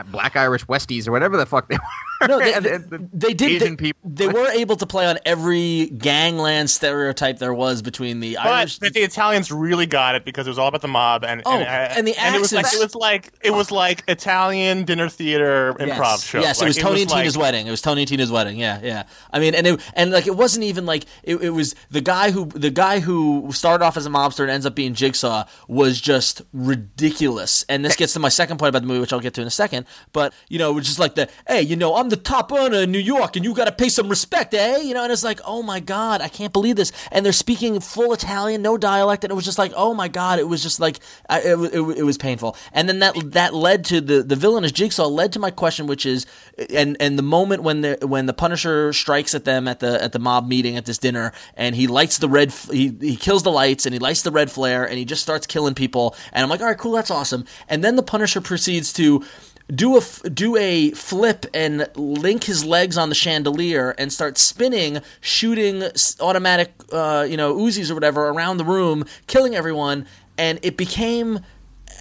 Black 0.02 0.36
Irish 0.36 0.64
Westies 0.66 1.06
or 1.08 1.12
whatever 1.12 1.36
the 1.36 1.46
fuck 1.46 1.68
they 1.68 1.76
were. 1.76 1.80
No, 2.28 2.38
they, 2.38 2.54
And- 2.54 2.64
and 2.64 2.90
the 2.90 3.08
they 3.12 3.34
did. 3.34 3.50
Asian 3.60 3.70
they, 3.70 3.76
people. 3.76 4.00
they 4.10 4.28
were 4.28 4.46
able 4.52 4.76
to 4.76 4.86
play 4.86 5.04
on 5.04 5.18
every 5.26 5.86
gangland 5.86 6.70
stereotype 6.70 7.38
there 7.38 7.52
was 7.52 7.82
between 7.82 8.20
the 8.20 8.36
But, 8.36 8.46
Irish. 8.46 8.78
but 8.78 8.94
the 8.94 9.00
Italians 9.00 9.50
really 9.50 9.84
got 9.84 10.14
it 10.14 10.24
because 10.24 10.46
it 10.46 10.50
was 10.50 10.58
all 10.58 10.68
about 10.68 10.80
the 10.80 10.88
mob 10.88 11.24
and 11.24 11.42
Oh, 11.44 11.52
and, 11.58 11.62
uh, 11.64 11.94
and 11.98 12.06
the 12.06 12.12
it 12.12 12.40
was 12.40 12.52
like 12.52 12.64
accents. 12.64 12.80
it 12.80 12.84
was 12.86 12.94
like 12.94 13.32
it 13.42 13.50
was 13.50 13.70
like 13.70 14.04
Italian 14.08 14.84
dinner 14.84 15.08
theater 15.10 15.74
improv 15.74 15.88
yes. 15.88 16.24
show. 16.24 16.40
Yes, 16.40 16.60
Like, 16.60 16.66
it 16.66 16.68
was 16.68 16.76
Tony 16.78 17.02
and 17.02 17.10
like- 17.10 17.18
Tina's 17.20 17.36
wedding. 17.36 17.66
It 17.66 17.70
was 17.72 17.82
Tony 17.82 18.02
and 18.02 18.08
Tina's 18.08 18.30
wedding. 18.30 18.58
Yeah, 18.58 18.80
yeah. 18.82 19.02
I 19.30 19.38
mean, 19.40 19.54
and 19.54 19.66
it 19.66 19.80
and 19.94 20.10
like 20.12 20.26
it 20.26 20.36
wasn't 20.36 20.64
even 20.64 20.86
like 20.86 21.04
it, 21.24 21.36
it 21.42 21.50
was 21.50 21.74
the 21.90 22.00
guy 22.00 22.30
who 22.30 22.46
the 22.46 22.70
guy 22.70 23.00
who 23.00 23.50
started 23.52 23.84
off 23.84 23.96
as 23.98 24.06
a 24.06 24.10
mobster 24.10 24.40
and 24.42 24.50
ends 24.50 24.64
up 24.64 24.74
being 24.76 24.94
Jigsaw 24.94 25.44
was 25.68 26.00
just 26.00 26.40
ridiculous. 26.52 27.64
And 27.68 27.84
this 27.84 27.96
gets 27.96 28.12
to 28.14 28.18
my 28.20 28.28
second 28.28 28.58
point 28.58 28.70
about 28.70 28.82
the 28.82 28.88
movie, 28.88 29.00
which 29.00 29.12
I'll 29.12 29.20
get 29.20 29.34
to 29.34 29.40
in 29.40 29.46
a 29.46 29.50
second. 29.50 29.83
But 30.12 30.34
you 30.48 30.58
know, 30.58 30.70
it 30.70 30.74
was 30.74 30.86
just 30.86 30.98
like 30.98 31.14
the 31.14 31.28
hey, 31.48 31.62
you 31.62 31.76
know, 31.76 31.96
I'm 31.96 32.08
the 32.08 32.16
top 32.16 32.52
earner 32.52 32.78
in 32.78 32.92
New 32.92 32.98
York, 32.98 33.36
and 33.36 33.44
you 33.44 33.54
got 33.54 33.66
to 33.66 33.72
pay 33.72 33.88
some 33.88 34.08
respect, 34.08 34.54
eh? 34.54 34.78
You 34.78 34.94
know, 34.94 35.02
and 35.04 35.12
it's 35.12 35.24
like, 35.24 35.40
oh 35.44 35.62
my 35.62 35.80
god, 35.80 36.20
I 36.20 36.28
can't 36.28 36.52
believe 36.52 36.76
this. 36.76 36.92
And 37.10 37.24
they're 37.24 37.32
speaking 37.32 37.80
full 37.80 38.12
Italian, 38.12 38.62
no 38.62 38.76
dialect, 38.76 39.24
and 39.24 39.30
it 39.30 39.34
was 39.34 39.44
just 39.44 39.58
like, 39.58 39.72
oh 39.76 39.94
my 39.94 40.08
god, 40.08 40.38
it 40.38 40.48
was 40.48 40.62
just 40.62 40.80
like 40.80 41.00
I, 41.28 41.40
it, 41.40 41.58
it, 41.74 41.98
it 41.98 42.04
was 42.04 42.18
painful. 42.18 42.56
And 42.72 42.88
then 42.88 42.98
that 43.00 43.32
that 43.32 43.54
led 43.54 43.84
to 43.86 44.00
the 44.00 44.22
the 44.22 44.36
villainous 44.36 44.72
Jigsaw 44.72 45.06
led 45.06 45.32
to 45.32 45.38
my 45.38 45.50
question, 45.50 45.86
which 45.86 46.06
is, 46.06 46.26
and 46.72 46.96
and 47.00 47.18
the 47.18 47.22
moment 47.22 47.62
when 47.62 47.80
the 47.82 47.98
when 48.02 48.26
the 48.26 48.34
Punisher 48.34 48.92
strikes 48.92 49.34
at 49.34 49.44
them 49.44 49.68
at 49.68 49.80
the 49.80 50.02
at 50.02 50.12
the 50.12 50.18
mob 50.18 50.48
meeting 50.48 50.76
at 50.76 50.84
this 50.84 50.98
dinner, 50.98 51.32
and 51.56 51.74
he 51.76 51.86
lights 51.86 52.18
the 52.18 52.28
red, 52.28 52.52
he 52.70 52.94
he 53.00 53.16
kills 53.16 53.42
the 53.42 53.50
lights, 53.50 53.86
and 53.86 53.92
he 53.92 53.98
lights 53.98 54.22
the 54.22 54.30
red 54.30 54.50
flare, 54.50 54.84
and 54.84 54.98
he 54.98 55.04
just 55.04 55.22
starts 55.22 55.46
killing 55.46 55.74
people, 55.74 56.14
and 56.32 56.42
I'm 56.42 56.48
like, 56.48 56.60
all 56.60 56.66
right, 56.66 56.78
cool, 56.78 56.92
that's 56.92 57.10
awesome. 57.10 57.44
And 57.68 57.82
then 57.82 57.96
the 57.96 58.02
Punisher 58.02 58.40
proceeds 58.40 58.92
to 58.94 59.24
do 59.72 59.96
a 59.96 60.00
do 60.28 60.56
a 60.56 60.90
flip 60.90 61.46
and 61.54 61.88
link 61.96 62.44
his 62.44 62.64
legs 62.64 62.98
on 62.98 63.08
the 63.08 63.14
chandelier 63.14 63.94
and 63.98 64.12
start 64.12 64.36
spinning, 64.38 65.00
shooting 65.20 65.84
automatic, 66.20 66.72
uh, 66.92 67.26
you 67.28 67.36
know, 67.36 67.54
Uzis 67.54 67.90
or 67.90 67.94
whatever 67.94 68.28
around 68.28 68.58
the 68.58 68.64
room, 68.64 69.04
killing 69.26 69.54
everyone, 69.54 70.06
and 70.36 70.58
it 70.62 70.76
became. 70.76 71.40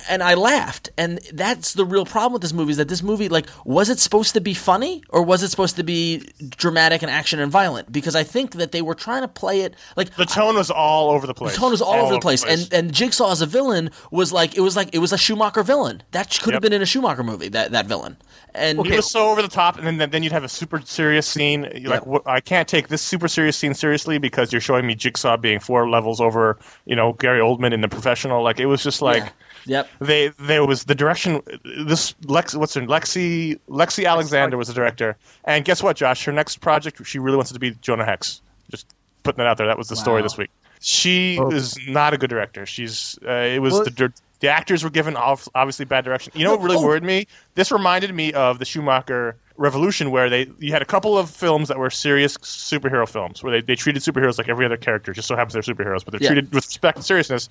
And 0.10 0.22
I 0.24 0.34
laughed, 0.34 0.90
and 0.98 1.20
that's 1.34 1.74
the 1.74 1.86
real 1.86 2.06
problem 2.06 2.34
with 2.34 2.42
this 2.42 2.54
movie 2.54 2.72
is 2.72 2.78
that 2.78 2.88
this 2.90 3.02
movie, 3.04 3.30
like, 3.30 3.48
was 3.66 3.90
it 3.90 4.00
supposed 4.00 4.34
to 4.34 4.42
be 4.42 4.54
funny 4.54 5.04
or 5.10 5.24
was 5.24 5.44
it 5.44 5.50
supposed 5.50 5.76
to 5.78 5.84
be 5.84 6.30
dramatic 6.58 7.02
and 7.02 7.10
action 7.12 7.40
and 7.40 7.52
violent? 7.52 7.92
Because 7.92 8.16
I 8.16 8.24
think 8.24 8.54
that 8.54 8.72
they 8.72 8.82
were 8.82 8.96
trying 8.96 9.22
to 9.22 9.28
play 9.28 9.62
it 9.62 9.76
like 9.96 10.14
The 10.16 10.26
tone 10.26 10.56
was 10.56 10.70
all 10.72 11.12
over 11.12 11.26
the 11.28 11.34
place. 11.34 11.54
the 11.54 11.60
tone 11.60 11.72
was 11.72 11.82
all, 11.82 11.94
over 12.06 12.14
the 12.14 12.20
place, 12.20 12.44
and 12.44 12.68
and 12.74 12.94
Jigsaw 12.94 13.32
as 13.32 13.42
a 13.42 13.46
villain 13.46 13.92
was 14.12 14.32
like 14.34 14.58
it 14.58 14.62
was 14.62 14.76
like 14.76 14.90
it 14.94 15.00
was 15.00 15.14
a 15.14 15.18
Schumacher 15.18 15.64
villain. 15.64 16.04
That 16.12 16.38
could 16.42 16.54
have 16.54 16.62
been 16.62 16.74
in 16.74 16.82
a 16.82 16.86
Schumacher 16.86 17.24
movie. 17.24 17.50
That 17.50 17.72
that 17.72 17.86
villain, 17.86 18.18
and 18.54 18.86
He 18.86 18.96
was 18.96 19.10
so 19.10 19.30
over 19.30 19.42
the 19.42 19.48
top, 19.48 19.78
and 19.78 20.00
then 20.00 20.10
then 20.10 20.24
you'd 20.24 20.32
have 20.32 20.44
a 20.44 20.50
super 20.50 20.82
serious 20.82 21.28
scene. 21.28 21.64
You're 21.76 21.90
like, 21.90 22.02
Yep. 22.02 22.08
what, 22.08 22.28
I 22.28 22.40
can't 22.42 22.68
take 22.68 22.90
this 22.90 23.02
super 23.02 23.28
serious 23.28 23.56
scene 23.58 23.74
seriously 23.74 24.18
because 24.18 24.52
you're 24.52 24.62
showing 24.62 24.86
me 24.86 24.96
Jigsaw 24.96 25.38
being 25.38 25.60
four 25.60 25.90
levels 25.90 26.20
over, 26.20 26.58
you 26.86 26.96
know, 26.96 27.14
Gary 27.14 27.40
Oldman 27.40 27.74
in 27.74 27.82
the 27.82 27.88
professional. 27.88 28.44
Like 28.44 28.60
it 28.60 28.66
was 28.66 28.84
just 28.84 29.02
like. 29.02 29.24
Yeah. 29.24 29.30
Yep. 29.66 29.90
They 30.00 30.28
there 30.40 30.66
was 30.66 30.86
the 30.86 30.96
direction. 30.96 31.42
This 31.86 32.16
Lex, 32.26 32.56
what's 32.56 32.74
her 32.74 32.82
Lexi 32.82 33.60
Lexi 33.70 34.06
Alexander 34.06 34.58
was 34.58 34.68
the 34.68 34.74
director, 34.74 35.16
and 35.46 35.64
guess 35.66 35.82
what, 35.82 35.96
Josh? 35.96 36.24
Her 36.26 36.32
next 36.32 36.58
project, 36.62 37.06
she 37.06 37.20
really 37.20 37.38
wants 37.38 37.52
it 37.52 37.54
to 37.56 37.60
be 37.60 37.72
Jonah 37.82 38.06
Hex. 38.06 38.42
Just 38.72 38.88
putting 39.24 39.38
that 39.38 39.48
out 39.48 39.58
there. 39.58 39.68
That 39.68 39.78
was 39.78 39.88
the 39.90 39.96
story 39.96 40.22
this 40.22 40.38
week. 40.38 40.50
She 40.82 41.40
Oh. 41.40 41.50
is 41.52 41.78
not 41.88 42.14
a 42.14 42.18
good 42.18 42.30
director. 42.30 42.66
She's 42.66 43.18
uh, 43.26 43.32
it 43.32 43.60
was 43.62 43.74
Well- 43.74 43.84
the 43.86 44.14
the 44.42 44.50
actors 44.50 44.84
were 44.84 44.90
given 44.90 45.16
off, 45.16 45.48
obviously 45.56 45.86
bad 45.86 46.04
direction. 46.04 46.34
You 46.36 46.44
know 46.44 46.52
what 46.52 46.62
really 46.62 46.76
Oh. 46.76 46.84
worried 46.86 47.04
me? 47.04 47.28
This 47.56 47.72
reminded 47.72 48.14
me 48.14 48.34
of 48.34 48.60
the 48.60 48.66
Schumacher 48.66 49.38
Revolution, 49.56 50.12
where 50.12 50.30
they 50.30 50.50
you 50.60 50.74
had 50.74 50.82
a 50.82 50.86
couple 50.86 51.18
of 51.18 51.30
films 51.30 51.70
that 51.70 51.78
were 51.78 51.90
serious 51.90 52.36
superhero 52.40 53.08
films, 53.08 53.42
where 53.42 53.54
they, 53.54 53.62
they 53.62 53.76
treated 53.76 54.02
superheroes 54.02 54.38
like 54.38 54.50
every 54.50 54.66
other 54.66 54.76
character. 54.76 55.14
Just 55.14 55.30
so 55.30 55.38
happens 55.38 55.54
they're 55.54 55.62
superheroes, 55.62 56.04
but 56.04 56.12
they're 56.12 56.22
Yeah. 56.24 56.28
treated 56.30 56.54
with 56.54 56.66
respect 56.66 56.98
and 56.98 57.06
seriousness. 57.06 57.48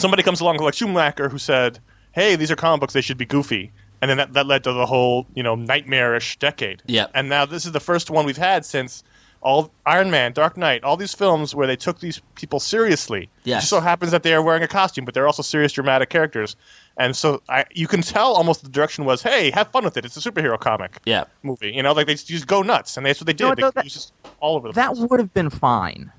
Somebody 0.00 0.22
comes 0.22 0.40
along 0.40 0.56
like 0.58 0.74
Schumacher 0.74 1.28
who 1.28 1.38
said, 1.38 1.78
"Hey, 2.12 2.36
these 2.36 2.50
are 2.50 2.56
comic 2.56 2.80
books; 2.80 2.94
they 2.94 3.00
should 3.00 3.18
be 3.18 3.26
goofy." 3.26 3.70
And 4.02 4.08
then 4.10 4.16
that, 4.16 4.32
that 4.32 4.46
led 4.46 4.64
to 4.64 4.72
the 4.72 4.86
whole, 4.86 5.26
you 5.34 5.42
know, 5.42 5.54
nightmarish 5.54 6.38
decade. 6.38 6.82
Yeah. 6.86 7.06
And 7.14 7.28
now 7.28 7.44
this 7.44 7.66
is 7.66 7.72
the 7.72 7.80
first 7.80 8.08
one 8.10 8.24
we've 8.24 8.36
had 8.38 8.64
since 8.64 9.04
all 9.42 9.70
Iron 9.84 10.10
Man, 10.10 10.32
Dark 10.32 10.56
Knight, 10.56 10.82
all 10.84 10.96
these 10.96 11.12
films 11.14 11.54
where 11.54 11.66
they 11.66 11.76
took 11.76 12.00
these 12.00 12.20
people 12.34 12.60
seriously. 12.60 13.24
It 13.44 13.50
just 13.60 13.68
so 13.68 13.78
happens 13.80 14.10
that 14.12 14.22
they 14.22 14.32
are 14.32 14.42
wearing 14.42 14.62
a 14.62 14.68
costume, 14.68 15.04
but 15.04 15.12
they're 15.12 15.26
also 15.26 15.42
serious, 15.42 15.72
dramatic 15.72 16.08
characters. 16.08 16.56
And 16.96 17.14
so 17.14 17.42
I, 17.50 17.64
you 17.72 17.86
can 17.86 18.00
tell 18.02 18.32
almost 18.34 18.62
the 18.62 18.68
direction 18.70 19.04
was, 19.04 19.22
hey, 19.22 19.50
have 19.50 19.68
fun 19.70 19.84
with 19.84 19.96
it. 19.98 20.04
It's 20.06 20.16
a 20.16 20.20
superhero 20.30 20.58
comic 20.58 20.98
Yeah. 21.04 21.24
movie. 21.42 21.70
You 21.70 21.82
know, 21.82 21.92
like 21.92 22.06
they 22.06 22.14
just 22.14 22.46
go 22.46 22.62
nuts, 22.62 22.96
and 22.96 23.04
that's 23.04 23.20
what 23.20 23.26
they 23.26 23.32
did. 23.34 23.44
No, 23.44 23.54
they, 23.54 23.62
no, 23.62 23.68
it 23.68 23.74
that- 23.74 23.84
just 23.86 24.12
all 24.40 24.56
over 24.56 24.68
the 24.68 24.74
that 24.74 24.94
place. 24.94 25.08
would 25.10 25.20
have 25.20 25.32
been 25.34 25.50
fine. 25.50 26.10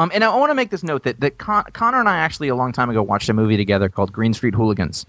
Um, 0.00 0.10
and 0.14 0.24
I 0.24 0.34
want 0.34 0.48
to 0.50 0.54
make 0.54 0.70
this 0.70 0.82
note 0.82 1.02
that 1.02 1.20
that 1.20 1.36
Con- 1.36 1.64
Connor 1.74 2.00
and 2.00 2.08
I 2.08 2.16
actually 2.16 2.48
a 2.48 2.54
long 2.54 2.72
time 2.72 2.88
ago 2.88 3.02
watched 3.02 3.28
a 3.28 3.34
movie 3.34 3.58
together 3.58 3.90
called 3.90 4.12
Green 4.12 4.32
Street 4.32 4.54
Hooligans. 4.54 5.04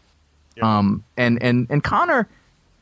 Um, 0.62 1.03
and 1.15 1.41
and 1.41 1.65
and 1.69 1.81
Connor, 1.81 2.27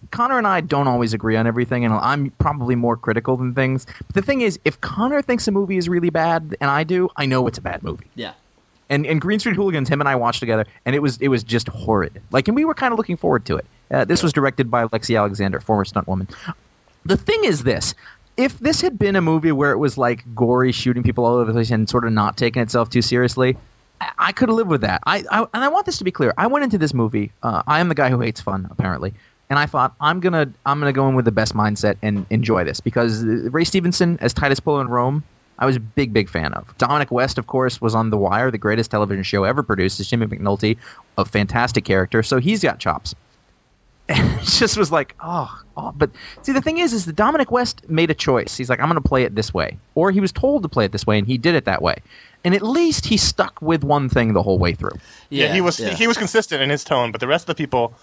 Connor 0.09 0.39
and 0.39 0.47
I 0.47 0.61
don't 0.61 0.87
always 0.87 1.13
agree 1.13 1.35
on 1.35 1.45
everything, 1.45 1.85
and 1.85 1.93
I'm 1.93 2.31
probably 2.39 2.75
more 2.75 2.97
critical 2.97 3.37
than 3.37 3.53
things. 3.53 3.85
But 4.07 4.15
the 4.15 4.21
thing 4.23 4.41
is, 4.41 4.59
if 4.65 4.81
Connor 4.81 5.21
thinks 5.21 5.47
a 5.47 5.51
movie 5.51 5.77
is 5.77 5.87
really 5.87 6.09
bad, 6.09 6.57
and 6.59 6.71
I 6.71 6.83
do, 6.83 7.09
I 7.15 7.27
know 7.27 7.45
it's 7.45 7.59
a 7.59 7.61
bad 7.61 7.83
movie. 7.83 8.07
Yeah. 8.15 8.33
And 8.89 9.05
and 9.05 9.21
Green 9.21 9.39
Street 9.39 9.55
Hooligans, 9.55 9.87
him 9.87 10.01
and 10.01 10.09
I 10.09 10.15
watched 10.15 10.39
together, 10.39 10.65
and 10.85 10.95
it 10.95 11.03
was 11.03 11.17
it 11.21 11.27
was 11.27 11.43
just 11.43 11.67
horrid. 11.67 12.19
Like, 12.31 12.47
and 12.47 12.55
we 12.55 12.65
were 12.65 12.73
kind 12.73 12.91
of 12.91 12.97
looking 12.97 13.17
forward 13.17 13.45
to 13.45 13.57
it. 13.57 13.67
Uh, 13.91 14.03
this 14.03 14.23
was 14.23 14.33
directed 14.33 14.71
by 14.71 14.85
Lexi 14.85 15.15
Alexander, 15.15 15.59
former 15.59 15.85
stunt 15.85 16.07
woman. 16.07 16.27
The 17.05 17.17
thing 17.17 17.43
is 17.43 17.63
this. 17.63 17.93
If 18.39 18.57
this 18.59 18.79
had 18.79 18.97
been 18.97 19.17
a 19.17 19.21
movie 19.21 19.51
where 19.51 19.73
it 19.73 19.79
was 19.79 19.97
like 19.97 20.23
gory, 20.33 20.71
shooting 20.71 21.03
people 21.03 21.25
all 21.25 21.35
over 21.35 21.51
the 21.51 21.51
place, 21.51 21.71
and 21.71 21.89
sort 21.89 22.05
of 22.05 22.13
not 22.13 22.37
taking 22.37 22.61
itself 22.61 22.89
too 22.89 23.01
seriously, 23.01 23.57
I, 23.99 24.11
I 24.17 24.31
could 24.31 24.49
live 24.49 24.67
with 24.67 24.79
that. 24.79 25.01
I, 25.05 25.25
I 25.29 25.41
and 25.41 25.61
I 25.61 25.67
want 25.67 25.85
this 25.85 25.97
to 25.97 26.05
be 26.05 26.11
clear. 26.11 26.33
I 26.37 26.47
went 26.47 26.63
into 26.63 26.77
this 26.77 26.93
movie. 26.93 27.33
Uh, 27.43 27.63
I 27.67 27.81
am 27.81 27.89
the 27.89 27.95
guy 27.95 28.09
who 28.09 28.21
hates 28.21 28.39
fun, 28.39 28.65
apparently, 28.71 29.13
and 29.49 29.59
I 29.59 29.65
thought 29.65 29.93
I'm 29.99 30.21
gonna 30.21 30.49
I'm 30.65 30.79
gonna 30.79 30.93
go 30.93 31.09
in 31.09 31.15
with 31.15 31.25
the 31.25 31.33
best 31.33 31.53
mindset 31.53 31.97
and 32.01 32.25
enjoy 32.29 32.63
this 32.63 32.79
because 32.79 33.25
uh, 33.25 33.49
Ray 33.51 33.65
Stevenson 33.65 34.17
as 34.21 34.33
Titus 34.33 34.61
Pullo 34.61 34.79
in 34.79 34.87
Rome. 34.87 35.25
I 35.61 35.65
was 35.65 35.75
a 35.75 35.81
big, 35.81 36.13
big 36.13 36.29
fan 36.29 36.53
of. 36.53 36.73
Dominic 36.77 37.11
West, 37.11 37.37
of 37.37 37.47
course, 37.47 37.81
was 37.81 37.93
on 37.93 38.11
The 38.11 38.17
Wire, 38.17 38.49
the 38.49 38.57
greatest 38.57 38.89
television 38.89 39.23
show 39.23 39.43
ever 39.43 39.61
produced. 39.61 39.99
Is 39.99 40.07
Jimmy 40.07 40.25
McNulty, 40.25 40.77
a 41.17 41.25
fantastic 41.25 41.83
character, 41.83 42.23
so 42.23 42.37
he's 42.39 42.63
got 42.63 42.79
chops. 42.79 43.13
And 44.09 44.39
it 44.41 44.45
just 44.45 44.75
was 44.75 44.91
like, 44.91 45.15
oh, 45.21 45.61
oh, 45.77 45.93
but 45.95 46.09
see, 46.41 46.51
the 46.51 46.61
thing 46.61 46.79
is, 46.79 46.93
is 46.93 47.05
that 47.05 47.15
Dominic 47.15 47.51
West 47.51 47.87
made 47.89 48.09
a 48.09 48.15
choice. 48.15 48.57
He's 48.57 48.69
like, 48.69 48.79
I'm 48.79 48.89
going 48.89 49.01
to 49.01 49.07
play 49.07 49.23
it 49.23 49.35
this 49.35 49.53
way, 49.53 49.77
or 49.95 50.11
he 50.11 50.19
was 50.19 50.31
told 50.31 50.63
to 50.63 50.69
play 50.69 50.85
it 50.85 50.91
this 50.91 51.05
way, 51.05 51.17
and 51.17 51.27
he 51.27 51.37
did 51.37 51.55
it 51.55 51.65
that 51.65 51.81
way. 51.81 51.95
And 52.43 52.55
at 52.55 52.61
least 52.61 53.05
he 53.05 53.17
stuck 53.17 53.61
with 53.61 53.83
one 53.83 54.09
thing 54.09 54.33
the 54.33 54.41
whole 54.41 54.57
way 54.57 54.73
through. 54.73 54.97
Yeah, 55.29 55.53
he 55.53 55.61
was 55.61 55.79
yeah. 55.79 55.93
he 55.93 56.07
was 56.07 56.17
consistent 56.17 56.61
in 56.61 56.69
his 56.69 56.83
tone, 56.83 57.11
but 57.11 57.21
the 57.21 57.27
rest 57.27 57.43
of 57.43 57.55
the 57.55 57.63
people. 57.63 57.93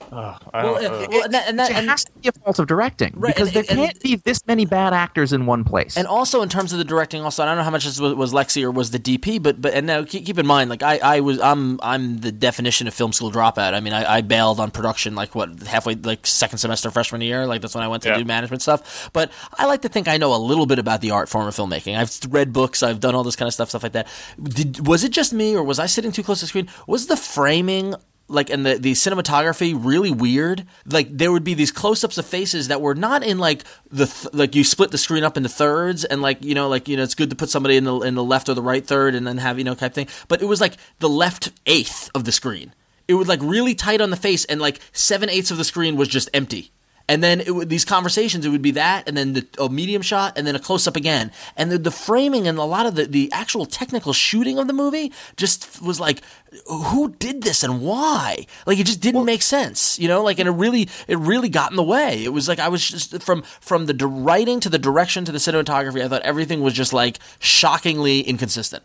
Uh, 0.00 0.38
Well, 0.54 0.76
uh, 0.76 1.06
well, 1.10 1.24
and 1.24 1.34
that, 1.34 1.48
and 1.48 1.58
that, 1.58 1.70
it 1.70 1.74
has 1.88 2.04
to 2.04 2.12
be 2.12 2.28
a 2.28 2.32
fault 2.32 2.58
of 2.58 2.66
directing 2.66 3.12
Right, 3.16 3.34
because 3.34 3.48
and- 3.48 3.56
there 3.56 3.76
can't 3.76 4.00
be 4.00 4.16
this 4.16 4.40
many 4.46 4.64
bad 4.64 4.94
actors 4.94 5.32
in 5.32 5.44
one 5.44 5.64
place. 5.64 5.96
and 5.96 6.06
also 6.06 6.40
in 6.40 6.48
terms 6.48 6.72
of 6.72 6.78
the 6.78 6.84
directing, 6.84 7.20
also 7.22 7.42
I 7.42 7.46
don't 7.46 7.56
know 7.58 7.62
how 7.64 7.70
much 7.70 7.84
this 7.84 8.00
was, 8.00 8.14
was 8.14 8.32
Lexi 8.32 8.62
or 8.62 8.70
was 8.70 8.90
the 8.90 8.98
DP, 8.98 9.42
but 9.42 9.60
but 9.60 9.74
and 9.74 9.86
now 9.86 10.04
keep, 10.04 10.24
keep 10.24 10.38
in 10.38 10.46
mind, 10.46 10.70
like 10.70 10.82
I, 10.82 10.98
I 11.02 11.20
was 11.20 11.40
I'm 11.40 11.78
I'm 11.82 12.20
the 12.20 12.32
definition 12.32 12.86
of 12.86 12.94
film 12.94 13.12
school 13.12 13.30
dropout. 13.30 13.74
I 13.74 13.80
mean, 13.80 13.92
I, 13.92 14.16
I 14.16 14.20
bailed 14.22 14.60
on 14.60 14.70
production 14.70 15.14
like 15.14 15.34
what 15.34 15.62
halfway 15.64 15.94
like 15.94 16.26
second 16.26 16.58
semester 16.58 16.90
freshman 16.90 17.20
year, 17.20 17.46
like 17.46 17.60
that's 17.60 17.74
when 17.74 17.84
I 17.84 17.88
went 17.88 18.02
to 18.04 18.08
Yeah. 18.10 18.18
do 18.18 18.24
management 18.24 18.62
stuff. 18.62 19.10
But 19.12 19.30
I 19.58 19.66
like 19.66 19.82
to 19.82 19.88
think 19.88 20.08
I 20.08 20.16
know 20.16 20.34
a 20.34 20.38
little 20.38 20.66
bit 20.66 20.78
about 20.78 21.00
the 21.02 21.10
art 21.10 21.28
form 21.28 21.46
of 21.46 21.54
filmmaking. 21.54 21.98
I've 21.98 22.32
read 22.32 22.52
books, 22.52 22.82
I've 22.82 23.00
done 23.00 23.14
all 23.14 23.24
this 23.24 23.36
kind 23.36 23.46
of 23.48 23.52
stuff, 23.52 23.68
stuff 23.70 23.82
like 23.82 23.92
that. 23.92 24.06
Did, 24.42 24.86
was 24.86 25.04
it 25.04 25.10
just 25.12 25.32
me, 25.34 25.54
or 25.56 25.62
was 25.62 25.78
I 25.78 25.86
sitting 25.86 26.12
too 26.12 26.22
close 26.22 26.38
to 26.38 26.44
the 26.44 26.48
screen? 26.48 26.68
Was 26.86 27.08
the 27.08 27.16
framing 27.16 27.94
like 28.28 28.50
and 28.50 28.64
the 28.64 28.74
the 28.76 28.92
cinematography 28.92 29.74
really 29.76 30.10
weird. 30.10 30.66
Like 30.86 31.08
there 31.10 31.32
would 31.32 31.44
be 31.44 31.54
these 31.54 31.72
close 31.72 32.04
ups 32.04 32.18
of 32.18 32.26
faces 32.26 32.68
that 32.68 32.80
were 32.80 32.94
not 32.94 33.22
in 33.22 33.38
like 33.38 33.64
the 33.90 34.06
th- 34.06 34.32
like 34.34 34.54
you 34.54 34.64
split 34.64 34.90
the 34.90 34.98
screen 34.98 35.24
up 35.24 35.36
into 35.36 35.48
thirds 35.48 36.04
and 36.04 36.22
like 36.22 36.44
you 36.44 36.54
know 36.54 36.68
like 36.68 36.88
you 36.88 36.96
know 36.96 37.02
it's 37.02 37.14
good 37.14 37.30
to 37.30 37.36
put 37.36 37.48
somebody 37.48 37.76
in 37.76 37.84
the 37.84 37.98
in 38.00 38.14
the 38.14 38.24
left 38.24 38.48
or 38.48 38.54
the 38.54 38.62
right 38.62 38.86
third 38.86 39.14
and 39.14 39.26
then 39.26 39.38
have 39.38 39.58
you 39.58 39.64
know 39.64 39.74
type 39.74 39.94
thing. 39.94 40.08
But 40.28 40.42
it 40.42 40.46
was 40.46 40.60
like 40.60 40.74
the 40.98 41.08
left 41.08 41.50
eighth 41.66 42.10
of 42.14 42.24
the 42.24 42.32
screen. 42.32 42.74
It 43.08 43.14
was 43.14 43.28
like 43.28 43.40
really 43.42 43.74
tight 43.74 44.00
on 44.00 44.10
the 44.10 44.16
face 44.16 44.44
and 44.44 44.60
like 44.60 44.80
seven 44.92 45.30
eighths 45.30 45.50
of 45.50 45.56
the 45.56 45.64
screen 45.64 45.96
was 45.96 46.08
just 46.08 46.28
empty. 46.34 46.70
And 47.08 47.22
then 47.22 47.40
it 47.40 47.54
would, 47.54 47.68
these 47.70 47.84
conversations, 47.84 48.44
it 48.44 48.50
would 48.50 48.62
be 48.62 48.72
that, 48.72 49.08
and 49.08 49.16
then 49.16 49.32
the, 49.32 49.46
a 49.58 49.68
medium 49.68 50.02
shot, 50.02 50.36
and 50.36 50.46
then 50.46 50.54
a 50.54 50.58
close 50.58 50.86
up 50.86 50.94
again. 50.94 51.32
And 51.56 51.72
the, 51.72 51.78
the 51.78 51.90
framing 51.90 52.46
and 52.46 52.58
a 52.58 52.64
lot 52.64 52.84
of 52.84 52.96
the, 52.96 53.06
the 53.06 53.32
actual 53.32 53.64
technical 53.64 54.12
shooting 54.12 54.58
of 54.58 54.66
the 54.66 54.74
movie 54.74 55.12
just 55.36 55.80
was 55.80 55.98
like, 55.98 56.20
who 56.66 57.10
did 57.18 57.42
this 57.42 57.62
and 57.62 57.80
why? 57.82 58.46
Like 58.66 58.78
it 58.78 58.86
just 58.86 59.00
didn't 59.00 59.24
make 59.24 59.42
sense, 59.42 59.98
you 59.98 60.08
know. 60.08 60.22
Like 60.22 60.38
and 60.38 60.48
it 60.48 60.52
really, 60.52 60.88
it 61.06 61.18
really 61.18 61.48
got 61.48 61.70
in 61.70 61.76
the 61.76 61.82
way. 61.82 62.24
It 62.24 62.32
was 62.32 62.48
like 62.48 62.58
I 62.58 62.68
was 62.68 62.86
just 62.86 63.22
from 63.22 63.42
from 63.60 63.86
the 63.86 64.06
writing 64.06 64.60
to 64.60 64.68
the 64.68 64.78
direction 64.78 65.24
to 65.26 65.32
the 65.32 65.38
cinematography. 65.38 66.02
I 66.02 66.08
thought 66.08 66.22
everything 66.22 66.62
was 66.62 66.74
just 66.74 66.92
like 66.92 67.18
shockingly 67.38 68.20
inconsistent. 68.20 68.82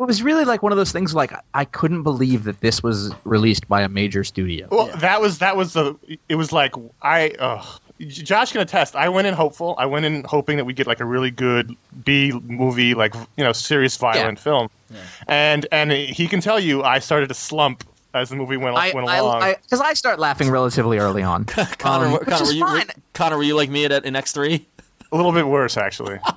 It 0.00 0.06
was 0.06 0.22
really 0.22 0.44
like 0.44 0.62
one 0.62 0.72
of 0.72 0.78
those 0.78 0.92
things. 0.92 1.14
Like 1.14 1.32
I 1.54 1.64
couldn't 1.64 2.02
believe 2.02 2.44
that 2.44 2.60
this 2.60 2.82
was 2.82 3.12
released 3.24 3.68
by 3.68 3.82
a 3.82 3.88
major 3.88 4.24
studio. 4.24 4.68
Well, 4.70 4.86
that 4.98 5.20
was 5.20 5.38
that 5.38 5.56
was 5.56 5.72
the. 5.74 5.96
It 6.28 6.36
was 6.36 6.52
like 6.52 6.74
I. 7.02 7.30
Uh, 7.38 7.64
Josh 8.08 8.52
can 8.52 8.62
attest. 8.62 8.96
I 8.96 9.10
went 9.10 9.26
in 9.26 9.34
hopeful. 9.34 9.74
I 9.76 9.84
went 9.84 10.06
in 10.06 10.24
hoping 10.24 10.56
that 10.56 10.64
we 10.64 10.72
get 10.72 10.86
like 10.86 11.00
a 11.00 11.04
really 11.04 11.30
good 11.30 11.76
B 12.04 12.32
movie, 12.44 12.94
like 12.94 13.14
you 13.36 13.44
know, 13.44 13.52
serious 13.52 13.94
violent 13.98 14.38
Yeah. 14.38 14.42
film. 14.42 14.70
And 15.28 15.66
and 15.70 15.92
he 15.92 16.26
can 16.26 16.40
tell 16.40 16.58
you, 16.58 16.82
I 16.82 16.98
started 16.98 17.28
to 17.28 17.34
slump 17.34 17.84
as 18.14 18.30
the 18.30 18.36
movie 18.36 18.56
went 18.56 18.74
I, 18.76 18.92
went 18.92 19.06
I, 19.08 19.18
along. 19.18 19.42
I, 19.42 19.56
because 19.62 19.80
I 19.82 19.92
start 19.92 20.18
laughing 20.18 20.50
relatively 20.50 20.98
early 20.98 21.22
on. 21.22 21.44
Connor, 21.78 22.06
Um, 22.06 22.12
were- 22.12 22.18
which 22.20 22.28
Connor, 22.30 22.42
is 22.42 22.48
were 22.48 22.54
you, 22.54 22.64
were. 22.64 22.82
Connor, 23.12 23.36
were 23.36 23.42
you 23.42 23.54
like 23.54 23.68
me 23.68 23.84
at 23.84 24.04
in 24.06 24.16
X 24.16 24.32
three? 24.32 24.66
A 25.12 25.16
little 25.16 25.32
bit 25.32 25.46
worse, 25.46 25.76
actually. 25.76 26.18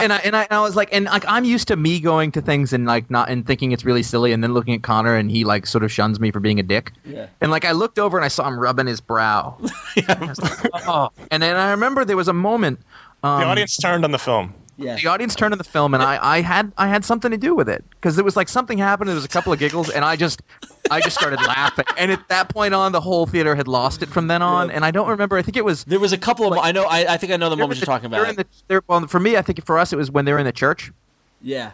And 0.00 0.12
I 0.12 0.16
and 0.16 0.34
I, 0.34 0.42
and 0.42 0.52
I 0.52 0.60
was 0.62 0.74
like, 0.74 0.88
and 0.90 1.04
like 1.04 1.24
I'm 1.28 1.44
used 1.44 1.68
to 1.68 1.76
me 1.76 2.00
going 2.00 2.32
to 2.32 2.40
things 2.40 2.72
and 2.72 2.86
like 2.86 3.08
not 3.08 3.28
and 3.28 3.46
thinking 3.46 3.70
it's 3.70 3.84
really 3.84 4.02
silly, 4.02 4.32
and 4.32 4.42
then 4.42 4.52
looking 4.52 4.74
at 4.74 4.82
Connor 4.82 5.14
and 5.14 5.30
he 5.30 5.44
like 5.44 5.64
sort 5.64 5.84
of 5.84 5.92
shuns 5.92 6.18
me 6.18 6.32
for 6.32 6.40
being 6.40 6.58
a 6.58 6.64
dick. 6.64 6.90
Yeah. 7.04 7.28
And 7.40 7.52
like 7.52 7.64
I 7.64 7.70
looked 7.70 8.00
over 8.00 8.18
and 8.18 8.24
I 8.24 8.28
saw 8.28 8.48
him 8.48 8.58
rubbing 8.58 8.88
his 8.88 9.00
brow. 9.00 9.56
I 10.08 10.24
was 10.26 10.40
like, 10.40 10.88
oh. 10.88 11.10
And 11.30 11.40
then 11.40 11.54
I 11.54 11.70
remember 11.70 12.04
there 12.04 12.16
was 12.16 12.26
a 12.26 12.32
moment. 12.32 12.80
Um, 13.22 13.42
the 13.42 13.46
audience 13.46 13.76
turned 13.76 14.04
on 14.04 14.10
the 14.10 14.18
film. 14.18 14.54
Yeah. 14.78 14.96
the 14.96 15.06
audience 15.06 15.34
turned 15.34 15.52
to 15.52 15.56
the 15.56 15.64
film, 15.64 15.94
and 15.94 16.02
I, 16.02 16.18
I 16.22 16.40
had 16.42 16.70
I 16.76 16.86
had 16.88 17.04
something 17.04 17.30
to 17.30 17.36
do 17.38 17.54
with 17.54 17.68
it 17.68 17.82
because 17.92 18.18
it 18.18 18.24
was 18.24 18.36
like 18.36 18.48
something 18.48 18.76
happened. 18.76 19.08
There 19.08 19.14
was 19.14 19.24
a 19.24 19.28
couple 19.28 19.52
of 19.52 19.58
giggles, 19.58 19.88
and 19.88 20.04
I 20.04 20.16
just 20.16 20.42
I 20.90 21.00
just 21.00 21.16
started 21.18 21.40
laughing. 21.40 21.86
And 21.96 22.12
at 22.12 22.28
that 22.28 22.50
point 22.50 22.74
on, 22.74 22.92
the 22.92 23.00
whole 23.00 23.24
theater 23.26 23.54
had 23.54 23.68
lost 23.68 24.02
it 24.02 24.08
from 24.10 24.26
then 24.28 24.42
on. 24.42 24.70
And 24.70 24.84
I 24.84 24.90
don't 24.90 25.08
remember. 25.08 25.36
I 25.38 25.42
think 25.42 25.56
it 25.56 25.64
was 25.64 25.84
There 25.84 25.98
was 26.00 26.12
a 26.12 26.18
couple 26.18 26.46
of. 26.46 26.54
mo- 26.54 26.60
I 26.60 26.72
know. 26.72 26.84
I, 26.84 27.14
I 27.14 27.16
think 27.16 27.32
I 27.32 27.36
know 27.36 27.48
the 27.48 27.56
moment 27.56 27.78
in 27.78 27.80
you're 27.80 27.86
talking 27.86 28.06
about. 28.06 28.28
in 28.28 28.36
the- 28.36 28.46
they're- 28.68 28.82
well, 28.86 29.06
for 29.06 29.18
me, 29.18 29.36
I 29.38 29.42
think 29.42 29.64
for 29.64 29.78
us, 29.78 29.92
it 29.92 29.96
was 29.96 30.10
when 30.10 30.26
they 30.26 30.32
were 30.32 30.38
in 30.38 30.46
the 30.46 30.52
church. 30.52 30.92
yeah. 31.40 31.72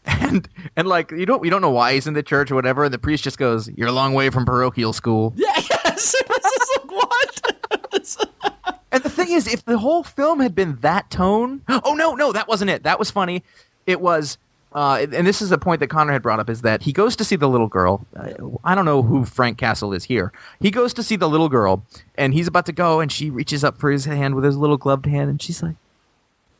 and 0.08 0.48
and 0.74 0.88
like 0.88 1.10
you 1.10 1.26
don't 1.26 1.44
you 1.44 1.50
don't 1.50 1.60
know 1.60 1.68
why 1.68 1.92
he's 1.92 2.06
in 2.06 2.14
the 2.14 2.22
church 2.22 2.50
or 2.50 2.54
whatever, 2.54 2.84
and 2.84 2.94
the 2.94 2.98
priest 2.98 3.24
just 3.24 3.36
goes, 3.36 3.68
"You're 3.76 3.88
a 3.88 3.92
long 3.92 4.14
way 4.14 4.30
from 4.30 4.46
parochial 4.46 4.94
school." 4.94 5.34
Yeah. 5.36 5.52
Yes. 5.84 6.14
It 6.20 6.28
was 6.28 6.42
just 6.42 6.78
like 6.78 6.90
what? 6.90 8.78
And 8.98 9.04
the 9.04 9.10
thing 9.10 9.30
is, 9.30 9.46
if 9.46 9.64
the 9.64 9.78
whole 9.78 10.02
film 10.02 10.40
had 10.40 10.56
been 10.56 10.76
that 10.80 11.08
tone, 11.08 11.62
oh 11.68 11.94
no, 11.94 12.14
no, 12.14 12.32
that 12.32 12.48
wasn't 12.48 12.70
it. 12.70 12.82
That 12.82 12.98
was 12.98 13.12
funny. 13.12 13.44
It 13.86 14.00
was, 14.00 14.38
uh, 14.72 15.06
and 15.12 15.24
this 15.24 15.40
is 15.40 15.52
a 15.52 15.56
point 15.58 15.78
that 15.78 15.86
Connor 15.86 16.12
had 16.12 16.20
brought 16.20 16.40
up, 16.40 16.50
is 16.50 16.62
that 16.62 16.82
he 16.82 16.92
goes 16.92 17.14
to 17.16 17.24
see 17.24 17.36
the 17.36 17.48
little 17.48 17.68
girl. 17.68 18.04
Uh, 18.16 18.32
I 18.64 18.74
don't 18.74 18.84
know 18.84 19.02
who 19.02 19.24
Frank 19.24 19.56
Castle 19.56 19.92
is 19.92 20.02
here. 20.02 20.32
He 20.60 20.72
goes 20.72 20.92
to 20.94 21.02
see 21.04 21.14
the 21.14 21.28
little 21.28 21.48
girl, 21.48 21.84
and 22.16 22.34
he's 22.34 22.48
about 22.48 22.66
to 22.66 22.72
go, 22.72 22.98
and 22.98 23.12
she 23.12 23.30
reaches 23.30 23.62
up 23.62 23.78
for 23.78 23.90
his 23.90 24.04
hand 24.04 24.34
with 24.34 24.44
his 24.44 24.56
little 24.56 24.76
gloved 24.76 25.06
hand, 25.06 25.30
and 25.30 25.40
she's 25.40 25.62
like, 25.62 25.76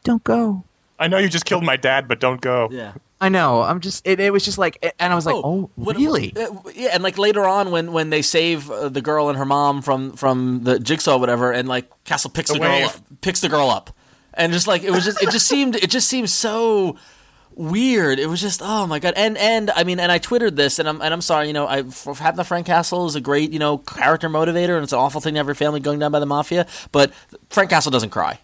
"Don't 0.05 0.23
go." 0.23 0.63
I 1.01 1.09
know 1.09 1.19
you 1.19 1.29
just 1.29 1.45
killed 1.45 1.65
my 1.65 1.77
dad, 1.77 2.07
but 2.07 2.21
don't 2.21 2.41
go. 2.41 2.69
yeah. 2.71 2.93
I 3.21 3.29
know. 3.31 3.63
I'm 3.63 3.81
just. 3.81 4.07
It, 4.07 4.21
it 4.21 4.33
was 4.33 4.45
just 4.45 4.59
like, 4.59 4.95
and 4.99 5.13
I 5.13 5.17
was 5.17 5.27
like, 5.27 5.35
"Oh, 5.35 5.71
what- 5.75 5.97
really?" 5.97 6.33
uh, 6.37 6.47
yeah, 6.75 6.91
and 6.93 7.03
like 7.03 7.19
later 7.19 7.45
on, 7.45 7.71
when 7.73 7.93
when 7.93 8.11
they 8.11 8.23
save 8.23 8.71
uh, 8.71 8.89
the 8.89 9.03
girl 9.03 9.29
and 9.29 9.37
her 9.37 9.45
mom 9.45 9.83
from 9.83 10.13
from 10.13 10.63
the 10.63 10.79
jigsaw, 10.79 11.17
or 11.17 11.19
whatever, 11.21 11.51
and 11.53 11.69
like 11.69 11.91
Castle 12.05 12.31
picks 12.31 12.51
the, 12.51 12.55
The 12.55 12.61
girl 12.61 12.83
up, 12.85 13.21
picks 13.21 13.41
the 13.41 13.49
girl 13.49 13.71
up, 13.71 13.91
and 14.35 14.53
just 14.53 14.69
like 14.69 14.85
it 14.85 14.93
was 14.93 15.05
just 15.05 15.21
it 15.23 15.31
just 15.31 15.49
seemed 15.49 15.75
it 15.75 15.91
just 15.91 16.07
seemed 16.07 16.31
so 16.31 16.97
weird. 17.57 18.21
It 18.21 18.27
was 18.29 18.41
just 18.41 18.61
oh 18.63 18.87
my 18.87 19.01
god. 19.01 19.15
And 19.17 19.37
and 19.37 19.71
I 19.73 19.83
mean, 19.83 19.99
and 19.99 20.13
I 20.13 20.19
twittered 20.19 20.55
this, 20.55 20.79
and 20.79 20.89
I'm 20.89 21.03
and 21.03 21.13
I'm 21.13 21.21
sorry, 21.21 21.49
you 21.49 21.53
know, 21.53 21.67
I 21.67 21.83
for 21.83 22.15
having 22.15 22.37
the 22.37 22.45
Frank 22.45 22.67
Castle 22.67 23.07
is 23.07 23.17
a 23.17 23.21
great 23.21 23.51
you 23.53 23.59
know 23.59 23.79
character 23.79 24.29
motivator, 24.29 24.75
and 24.77 24.85
it's 24.85 24.93
an 24.93 25.01
awful 25.01 25.21
thing 25.21 25.35
to 25.35 25.39
have 25.39 25.47
your 25.47 25.57
family 25.57 25.81
going 25.81 25.99
down 25.99 26.13
by 26.13 26.21
the 26.21 26.27
mafia, 26.27 26.67
but 26.93 27.13
Frank 27.51 27.71
Castle 27.71 27.91
doesn't 27.91 28.11
cry. 28.11 28.39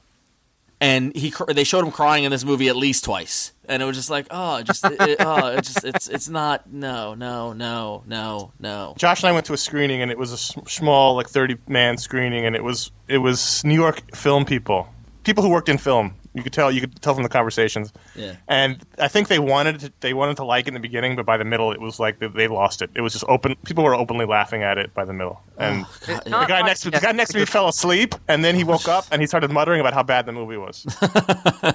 And 0.85 1.17
he, 1.17 1.33
they 1.49 1.65
showed 1.65 1.83
him 1.83 1.91
crying 1.91 2.25
in 2.25 2.31
this 2.31 2.45
movie 2.45 2.69
at 2.69 2.77
least 2.77 3.05
twice, 3.05 3.53
and 3.71 3.83
it 3.83 3.87
was 3.87 3.97
just 3.97 4.11
like, 4.11 4.27
oh, 4.31 4.61
just, 4.63 4.85
it, 4.85 5.01
it- 5.01 5.17
oh, 5.21 5.57
just, 5.57 5.83
it's, 5.83 6.09
it's 6.09 6.29
not, 6.29 6.71
no, 6.71 7.15
no, 7.15 7.55
no, 7.55 8.03
no, 8.07 8.53
no. 8.61 8.95
Josh 8.99 9.23
and 9.23 9.31
I 9.31 9.33
went 9.33 9.47
to 9.47 9.55
a 9.55 9.57
screening, 9.57 10.03
and 10.03 10.11
it 10.11 10.19
was 10.19 10.33
a 10.33 10.37
small, 10.37 11.15
like 11.15 11.29
thirty 11.31 11.57
man 11.69 11.97
screening, 11.97 12.45
and 12.45 12.55
it 12.55 12.63
was 12.63 12.91
it 13.09 13.19
was 13.19 13.65
New 13.65 13.75
York 13.75 14.15
film 14.15 14.45
people, 14.45 14.87
people 15.23 15.43
who 15.43 15.49
worked 15.49 15.71
in 15.71 15.79
film. 15.79 16.15
You 16.35 16.43
could 16.43 16.53
tell 16.53 16.71
you 16.71 16.81
could 16.81 17.01
tell 17.01 17.15
from 17.15 17.23
the 17.23 17.29
conversations. 17.29 17.93
Yeah. 18.17 18.35
And 18.49 18.85
I 18.99 19.07
think 19.07 19.29
they 19.29 19.39
wanted 19.39 19.81
to, 19.81 19.93
they 20.01 20.15
wanted 20.15 20.37
to 20.39 20.45
like 20.45 20.67
it 20.67 20.69
in 20.69 20.75
the 20.75 20.81
beginning, 20.81 21.15
but 21.15 21.25
by 21.25 21.37
the 21.37 21.45
middle, 21.45 21.71
it 21.71 21.81
was 21.81 22.01
like 22.01 22.19
they, 22.19 22.27
they 22.27 22.49
lost 22.49 22.83
it. 22.83 22.91
It 22.95 23.03
was 23.03 23.13
just 23.13 23.25
open. 23.29 23.55
People 23.65 23.85
were 23.85 23.95
openly 23.95 24.27
laughing 24.27 24.65
at 24.65 24.77
it 24.77 24.93
by 24.95 25.05
the 25.05 25.13
middle, 25.13 25.41
oh, 25.59 25.63
and 25.63 25.87
God, 26.07 26.25
the 26.25 26.47
guy 26.47 26.63
next 26.63 26.81
to 26.81 26.91
the 26.91 26.99
guy 26.99 27.13
next 27.13 27.33
to 27.33 27.39
me 27.39 27.45
fell 27.45 27.69
asleep, 27.69 28.17
and 28.27 28.45
then 28.45 28.57
he 28.57 28.65
woke 28.65 28.89
up 28.89 29.07
and 29.13 29.23
he 29.23 29.27
started 29.29 29.53
muttering 29.53 29.81
about 29.81 29.95
how 29.95 30.03
bad 30.03 30.27
the 30.27 30.33
movie 30.33 30.57
was. 30.57 30.85
and 31.63 31.75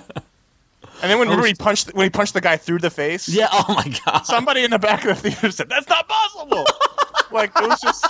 then 1.03 1.19
when, 1.19 1.29
remember 1.29 1.47
he 1.47 1.53
punched 1.53 1.93
when 1.93 2.03
he 2.05 2.09
punched 2.09 2.33
the 2.33 2.41
guy 2.41 2.57
through 2.57 2.79
the 2.79 2.89
face. 2.89 3.29
Yeah, 3.29 3.47
oh 3.51 3.65
my 3.69 3.97
god. 4.05 4.25
Somebody 4.25 4.65
in 4.65 4.71
the 4.71 4.79
back 4.79 5.05
of 5.05 5.21
the 5.21 5.29
theater 5.29 5.51
said, 5.51 5.69
"That's 5.69 5.87
not 5.87 6.05
possible." 6.07 6.65
like 7.31 7.51
it 7.55 7.67
was 7.67 7.81
just, 7.81 8.05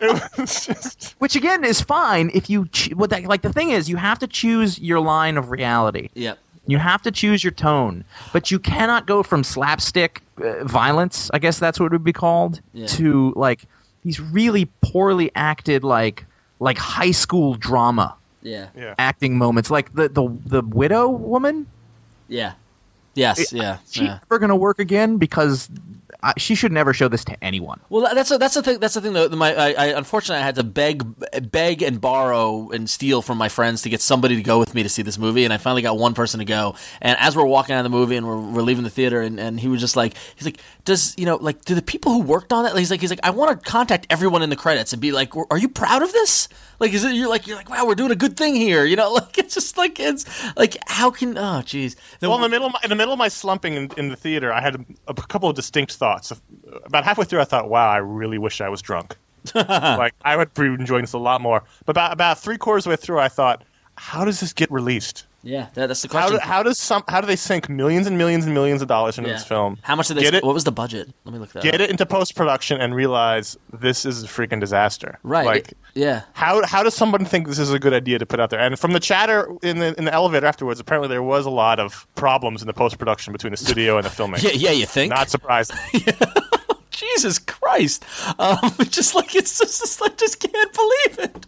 it 0.00 0.38
was 0.38 0.66
just. 0.66 1.12
Which 1.18 1.36
again 1.36 1.64
is 1.64 1.80
fine 1.80 2.30
if 2.34 2.48
you. 2.50 2.66
Ch- 2.68 2.92
what 2.94 3.10
that, 3.10 3.24
like 3.24 3.42
the 3.42 3.52
thing 3.52 3.70
is, 3.70 3.88
you 3.88 3.96
have 3.96 4.18
to 4.20 4.26
choose 4.26 4.78
your 4.78 5.00
line 5.00 5.36
of 5.36 5.50
reality. 5.50 6.08
Yep. 6.14 6.38
You 6.66 6.78
have 6.78 7.02
to 7.02 7.10
choose 7.10 7.44
your 7.44 7.50
tone, 7.50 8.04
but 8.32 8.50
you 8.50 8.58
cannot 8.58 9.06
go 9.06 9.22
from 9.22 9.44
slapstick 9.44 10.22
uh, 10.42 10.64
violence, 10.64 11.30
I 11.34 11.38
guess 11.38 11.58
that's 11.58 11.78
what 11.78 11.86
it 11.86 11.92
would 11.92 12.04
be 12.04 12.12
called, 12.14 12.60
Yeah. 12.72 12.86
to 12.86 13.32
like 13.36 13.64
these 14.02 14.18
really 14.18 14.66
poorly 14.80 15.30
acted 15.34 15.84
like 15.84 16.24
like 16.60 16.78
high 16.78 17.10
school 17.10 17.54
drama 17.54 18.14
Yeah. 18.42 18.68
Yeah. 18.76 18.94
acting 18.98 19.36
moments, 19.36 19.70
like 19.70 19.92
the 19.94 20.08
the 20.08 20.26
the 20.46 20.62
widow 20.62 21.08
woman. 21.10 21.66
Yeah. 22.28 22.52
Yes. 23.14 23.52
Yeah. 23.52 23.78
Is 23.84 23.92
she 23.92 24.04
yeah. 24.04 24.18
ever 24.22 24.38
going 24.38 24.48
to 24.48 24.56
work 24.56 24.78
again? 24.78 25.18
Because 25.18 25.68
I, 26.24 26.32
she 26.38 26.54
should 26.54 26.72
never 26.72 26.94
show 26.94 27.08
this 27.08 27.22
to 27.26 27.44
anyone. 27.44 27.80
Well, 27.90 28.14
that's 28.14 28.30
a, 28.30 28.38
that's 28.38 28.54
the 28.54 28.62
thing. 28.62 28.78
That's 28.80 28.94
the 28.94 29.02
thing. 29.02 29.12
Though, 29.12 29.28
my 29.28 29.54
I, 29.54 29.72
I 29.72 29.86
unfortunately 29.88 30.42
I 30.42 30.46
had 30.46 30.54
to 30.54 30.64
beg, 30.64 31.04
beg 31.52 31.82
and 31.82 32.00
borrow 32.00 32.70
and 32.70 32.88
steal 32.88 33.20
from 33.20 33.36
my 33.36 33.50
friends 33.50 33.82
to 33.82 33.90
get 33.90 34.00
somebody 34.00 34.36
to 34.36 34.42
go 34.42 34.58
with 34.58 34.74
me 34.74 34.82
to 34.82 34.88
see 34.88 35.02
this 35.02 35.18
movie, 35.18 35.44
and 35.44 35.52
I 35.52 35.58
finally 35.58 35.82
got 35.82 35.98
one 35.98 36.14
person 36.14 36.38
to 36.38 36.46
go. 36.46 36.76
And 37.02 37.18
as 37.20 37.36
we're 37.36 37.44
walking 37.44 37.74
out 37.74 37.84
of 37.84 37.84
the 37.84 37.96
movie 37.96 38.16
and 38.16 38.26
we're, 38.26 38.40
we're 38.40 38.62
leaving 38.62 38.84
the 38.84 38.90
theater, 38.90 39.20
and, 39.20 39.38
and 39.38 39.60
he 39.60 39.68
was 39.68 39.80
just 39.80 39.96
like, 39.96 40.14
he's 40.34 40.46
like, 40.46 40.60
does 40.86 41.14
you 41.18 41.26
know 41.26 41.36
like 41.36 41.62
do 41.66 41.74
the 41.74 41.82
people 41.82 42.12
who 42.12 42.22
worked 42.22 42.54
on 42.54 42.64
it? 42.64 42.74
He's 42.74 42.90
like, 42.90 43.02
he's 43.02 43.10
like, 43.10 43.20
I 43.22 43.30
want 43.30 43.62
to 43.62 43.70
contact 43.70 44.06
everyone 44.08 44.42
in 44.42 44.48
the 44.48 44.56
credits 44.56 44.94
and 44.94 45.02
be 45.02 45.12
like, 45.12 45.36
are 45.36 45.58
you 45.58 45.68
proud 45.68 46.02
of 46.02 46.10
this? 46.12 46.48
Like, 46.80 46.92
is 46.92 47.04
it 47.04 47.14
you're 47.14 47.28
like 47.28 47.46
you're 47.46 47.56
like, 47.56 47.70
wow, 47.70 47.86
we're 47.86 47.94
doing 47.94 48.10
a 48.10 48.16
good 48.16 48.36
thing 48.36 48.54
here, 48.54 48.84
you 48.84 48.96
know? 48.96 49.04
Like 49.24 49.38
it's 49.38 49.54
just 49.54 49.76
like 49.76 50.00
it's 50.00 50.24
like 50.56 50.76
how 50.86 51.10
can 51.10 51.38
oh 51.38 51.62
jeez. 51.64 51.94
Well, 52.20 52.34
in 52.36 52.42
the 52.42 52.48
middle, 52.48 52.66
of 52.66 52.72
my, 52.72 52.80
in 52.82 52.90
the 52.90 52.96
middle 52.96 53.12
of 53.12 53.18
my 53.18 53.28
slumping 53.28 53.74
in, 53.74 53.90
in 53.96 54.08
the 54.08 54.16
theater, 54.16 54.52
I 54.52 54.60
had 54.60 54.74
a, 54.74 54.84
a 55.08 55.14
couple 55.14 55.48
of 55.48 55.54
distinct 55.54 55.92
thoughts. 55.92 56.13
About 56.84 57.04
halfway 57.04 57.24
through, 57.24 57.40
I 57.40 57.44
thought, 57.44 57.68
"Wow, 57.68 57.88
I 57.88 57.98
really 57.98 58.38
wish 58.38 58.60
I 58.60 58.68
was 58.68 58.82
drunk. 58.82 59.16
like 59.54 60.14
I 60.24 60.36
would 60.36 60.52
be 60.54 60.66
enjoying 60.66 61.02
this 61.02 61.12
a 61.12 61.18
lot 61.18 61.40
more." 61.40 61.62
But 61.86 61.92
about 61.92 62.12
about 62.12 62.38
three 62.38 62.58
quarters 62.58 62.82
of 62.86 62.90
the 62.90 62.90
way 62.90 62.96
through, 62.96 63.18
I 63.20 63.28
thought, 63.28 63.62
"How 63.96 64.24
does 64.24 64.40
this 64.40 64.52
get 64.52 64.70
released? 64.70 65.26
Yeah, 65.44 65.68
that, 65.74 65.86
that's 65.88 66.02
the 66.02 66.08
How, 66.08 66.22
question. 66.28 66.36
do, 66.40 66.40
how 66.40 66.62
does 66.62 66.78
some 66.78 67.04
how 67.08 67.20
do 67.20 67.26
they 67.26 67.36
sink 67.36 67.68
millions 67.68 68.06
and 68.06 68.18
millions 68.18 68.44
and 68.44 68.54
millions 68.54 68.82
of 68.82 68.88
dollars 68.88 69.18
into 69.18 69.30
Yeah. 69.30 69.36
this 69.36 69.44
film? 69.44 69.78
How 69.82 69.94
much 69.94 70.08
did 70.08 70.16
they? 70.16 70.22
get 70.22 70.28
sp- 70.34 70.38
it? 70.42 70.44
What 70.44 70.54
was 70.54 70.64
the 70.64 70.72
budget? 70.72 71.10
Let 71.24 71.32
me 71.32 71.38
look 71.38 71.52
that. 71.52 71.62
Get 71.62 71.74
up. 71.76 71.80
it 71.82 71.90
into 71.90 72.04
post 72.06 72.34
production 72.34 72.80
and 72.80 72.94
realize 72.94 73.56
this 73.72 74.04
is 74.04 74.24
a 74.24 74.26
freaking 74.26 74.58
disaster. 74.58 75.18
right. 75.22 75.46
Like 75.46 75.74
yeah. 75.94 76.22
how 76.32 76.64
how 76.66 76.82
does 76.82 76.94
someone 76.94 77.24
think 77.24 77.46
this 77.46 77.58
is 77.60 77.72
a 77.72 77.78
good 77.78 77.92
idea 77.94 78.18
to 78.18 78.26
put 78.26 78.40
out 78.40 78.50
there? 78.50 78.58
And 78.60 78.78
from 78.78 78.92
the 78.92 79.00
chatter 79.00 79.48
in 79.62 79.78
the 79.78 79.94
in 79.98 80.06
the 80.06 80.12
elevator 80.14 80.46
afterwards, 80.46 80.80
apparently 80.80 81.08
there 81.08 81.22
was 81.22 81.46
a 81.46 81.50
lot 81.50 81.78
of 81.78 82.06
problems 82.16 82.62
in 82.62 82.66
the 82.66 82.72
post 82.74 82.98
production 82.98 83.32
between 83.32 83.50
the 83.52 83.56
studio 83.56 83.96
and 83.98 84.04
the 84.04 84.10
filmmaker. 84.22 84.42
Yeah, 84.44 84.50
yeah, 84.52 84.70
you 84.72 84.86
think? 84.86 85.10
Not 85.10 85.28
surprised. 85.30 85.72
Jesus 86.90 87.38
Christ! 87.38 88.04
Um, 88.38 88.70
just 88.88 89.14
like 89.14 89.34
it's 89.34 89.58
just, 89.58 89.80
just 89.80 90.00
like 90.00 90.16
just 90.16 90.38
can't 90.40 90.72
believe 90.72 91.18
it. 91.18 91.46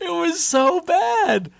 it 0.00 0.10
was 0.12 0.42
so 0.42 0.80
bad. 0.80 1.50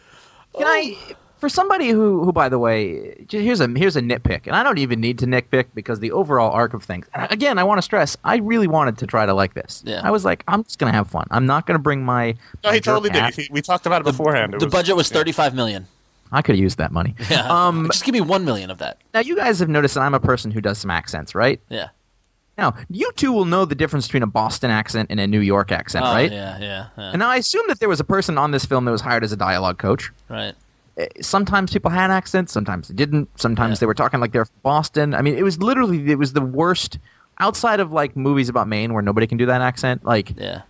Can 0.56 0.66
I, 0.66 0.96
for 1.38 1.48
somebody 1.48 1.88
who, 1.88 2.22
who 2.24 2.32
by 2.32 2.48
the 2.48 2.58
way, 2.58 3.26
here's 3.30 3.60
a 3.60 3.68
here's 3.68 3.96
a 3.96 4.00
nitpick, 4.00 4.46
and 4.46 4.54
I 4.54 4.62
don't 4.62 4.78
even 4.78 5.00
need 5.00 5.18
to 5.20 5.26
nitpick 5.26 5.66
because 5.74 6.00
the 6.00 6.12
overall 6.12 6.50
arc 6.52 6.74
of 6.74 6.84
things. 6.84 7.06
Again, 7.14 7.58
I 7.58 7.64
want 7.64 7.78
to 7.78 7.82
stress, 7.82 8.16
I 8.24 8.36
really 8.36 8.68
wanted 8.68 8.98
to 8.98 9.06
try 9.06 9.26
to 9.26 9.34
like 9.34 9.54
this. 9.54 9.82
Yeah. 9.86 10.00
I 10.04 10.10
was 10.10 10.24
like, 10.24 10.44
I'm 10.48 10.62
just 10.64 10.78
gonna 10.78 10.92
have 10.92 11.08
fun. 11.08 11.26
I'm 11.30 11.46
not 11.46 11.66
gonna 11.66 11.78
bring 11.78 12.04
my. 12.04 12.32
No, 12.62 12.70
my 12.70 12.74
he 12.74 12.80
totally 12.80 13.10
did. 13.10 13.22
ass. 13.22 13.36
He- 13.36 13.48
We 13.50 13.62
talked 13.62 13.86
about 13.86 14.02
it 14.02 14.04
beforehand. 14.04 14.54
It 14.54 14.60
The 14.60 14.66
budget 14.68 14.94
was 14.96 15.08
thirty-five 15.08 15.54
million. 15.54 15.86
I 16.34 16.40
could 16.40 16.54
have 16.54 16.62
used 16.62 16.78
that 16.78 16.92
money. 16.92 17.14
Yeah. 17.28 17.46
Um, 17.46 17.88
just 17.92 18.04
give 18.04 18.14
me 18.14 18.22
one 18.22 18.44
million 18.46 18.70
of 18.70 18.78
that. 18.78 18.98
now 19.12 19.20
you 19.20 19.36
guys 19.36 19.58
have 19.58 19.68
noticed 19.68 19.94
that 19.96 20.00
I'm 20.00 20.14
a 20.14 20.20
person 20.20 20.50
who 20.50 20.60
does 20.62 20.78
some 20.78 20.90
accents, 20.90 21.34
right? 21.34 21.60
Yeah. 21.68 21.88
Now 22.62 22.74
you 22.88 23.10
two 23.16 23.32
will 23.32 23.44
know 23.44 23.64
the 23.64 23.74
difference 23.74 24.06
between 24.06 24.22
a 24.22 24.26
Boston 24.26 24.70
accent 24.70 25.08
and 25.10 25.18
a 25.20 25.26
New 25.26 25.40
York 25.40 25.72
accent, 25.72 26.04
Oh, 26.06 26.12
right? 26.12 26.30
Yeah, 26.32 26.58
yeah, 26.60 26.86
yeah. 26.96 27.10
And 27.10 27.18
now 27.18 27.28
I 27.28 27.36
assume 27.36 27.64
that 27.68 27.80
there 27.80 27.88
was 27.88 28.00
a 28.00 28.04
person 28.04 28.38
on 28.38 28.52
this 28.52 28.64
film 28.64 28.84
that 28.86 28.92
was 28.92 29.00
hired 29.00 29.24
as 29.24 29.32
a 29.32 29.36
dialogue 29.36 29.78
coach. 29.78 30.10
right. 30.28 30.54
Eh, 30.96 31.06
Sometimes 31.20 31.72
people 31.72 31.90
had 31.90 32.10
accents, 32.10 32.52
sometimes 32.52 32.88
they 32.88 32.94
didn't. 32.94 33.28
Sometimes 33.40 33.76
Yeah. 33.76 33.80
they 33.80 33.86
were 33.86 33.94
talking 33.94 34.20
like 34.20 34.32
they're 34.32 34.44
from 34.44 34.60
Boston. 34.62 35.14
I 35.14 35.22
mean, 35.22 35.34
it 35.36 35.42
was 35.42 35.58
literally 35.60 36.10
it 36.10 36.18
was 36.18 36.32
the 36.34 36.40
worst. 36.42 36.98
Outside 37.38 37.80
of 37.80 37.90
like 37.92 38.14
movies 38.16 38.48
about 38.48 38.68
Maine 38.68 38.92
where 38.92 39.02
nobody 39.02 39.26
can 39.26 39.38
do 39.38 39.46
that 39.46 39.60
accent, 39.62 40.04
like 40.04 40.34
Yeah. 40.38 40.60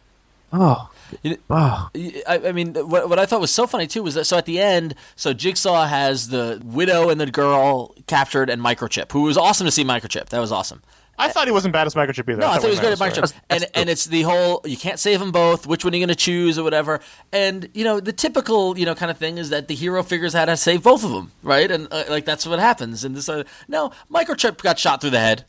oh, 0.53 0.89
You- 1.23 1.37
oh, 1.51 1.91
I, 2.27 2.41
I 2.47 2.53
mean, 2.53 2.73
what, 2.75 3.09
what 3.11 3.19
I 3.19 3.27
thought 3.27 3.41
was 3.41 3.51
so 3.51 3.67
funny 3.67 3.87
too 3.87 4.03
was 4.03 4.15
that 4.15 4.25
so 4.25 4.39
at 4.39 4.47
the 4.47 4.61
end, 4.61 4.95
so 5.17 5.33
Jigsaw 5.35 5.87
has 5.87 6.29
the 6.29 6.63
widow 6.65 7.11
and 7.11 7.21
the 7.21 7.27
girl 7.31 7.95
captured 8.07 8.49
and 8.49 8.63
Microchip, 8.63 9.13
who 9.13 9.23
was 9.23 9.37
awesome 9.37 9.67
to 9.67 9.71
see 9.73 9.85
Microchip. 9.85 10.29
That 10.31 10.39
was 10.41 10.53
awesome. 10.53 10.81
I 11.19 11.29
thought 11.29 11.47
he 11.47 11.53
wasn't 11.53 11.73
bad 11.73 11.87
as 11.87 11.95
Microchip 11.95 12.29
either. 12.29 12.41
No, 12.41 12.49
I 12.49 12.55
thought 12.55 12.65
he 12.65 12.71
was 12.71 12.81
great 12.81 12.93
at 12.93 12.99
nice, 12.99 13.17
Microchip, 13.19 13.33
and 13.51 13.67
and 13.75 13.89
it's 13.91 14.07
the 14.07 14.23
whole 14.23 14.61
you 14.65 14.77
can't 14.77 14.99
save 14.99 15.21
them 15.21 15.31
both. 15.31 15.67
Which 15.67 15.85
one 15.85 15.93
are 15.93 15.97
you 15.97 16.01
going 16.01 16.09
to 16.09 16.15
choose 16.15 16.59
or 16.59 16.65
whatever? 16.65 17.01
And 17.33 17.69
you 17.75 17.85
know 17.85 18.01
the 18.01 18.13
typical 18.13 18.77
you 18.79 18.85
know 18.87 18.95
kind 18.95 19.11
of 19.11 19.19
thing 19.19 19.39
is 19.39 19.51
that 19.51 19.69
the 19.69 19.75
hero 19.75 20.03
figures 20.03 20.35
out 20.35 20.49
how 20.49 20.55
to 20.55 20.57
save 20.57 20.83
both 20.83 21.05
of 21.05 21.11
them, 21.11 21.31
right? 21.43 21.71
And 21.71 21.87
uh, 21.91 22.05
like 22.09 22.25
that's 22.25 22.47
what 22.47 22.59
happens. 22.59 23.05
And 23.05 23.15
this 23.15 23.29
uh, 23.29 23.45
no, 23.69 23.93
Microchip 24.11 24.61
got 24.63 24.79
shot 24.79 25.01
through 25.01 25.11
the 25.11 25.21
head. 25.21 25.45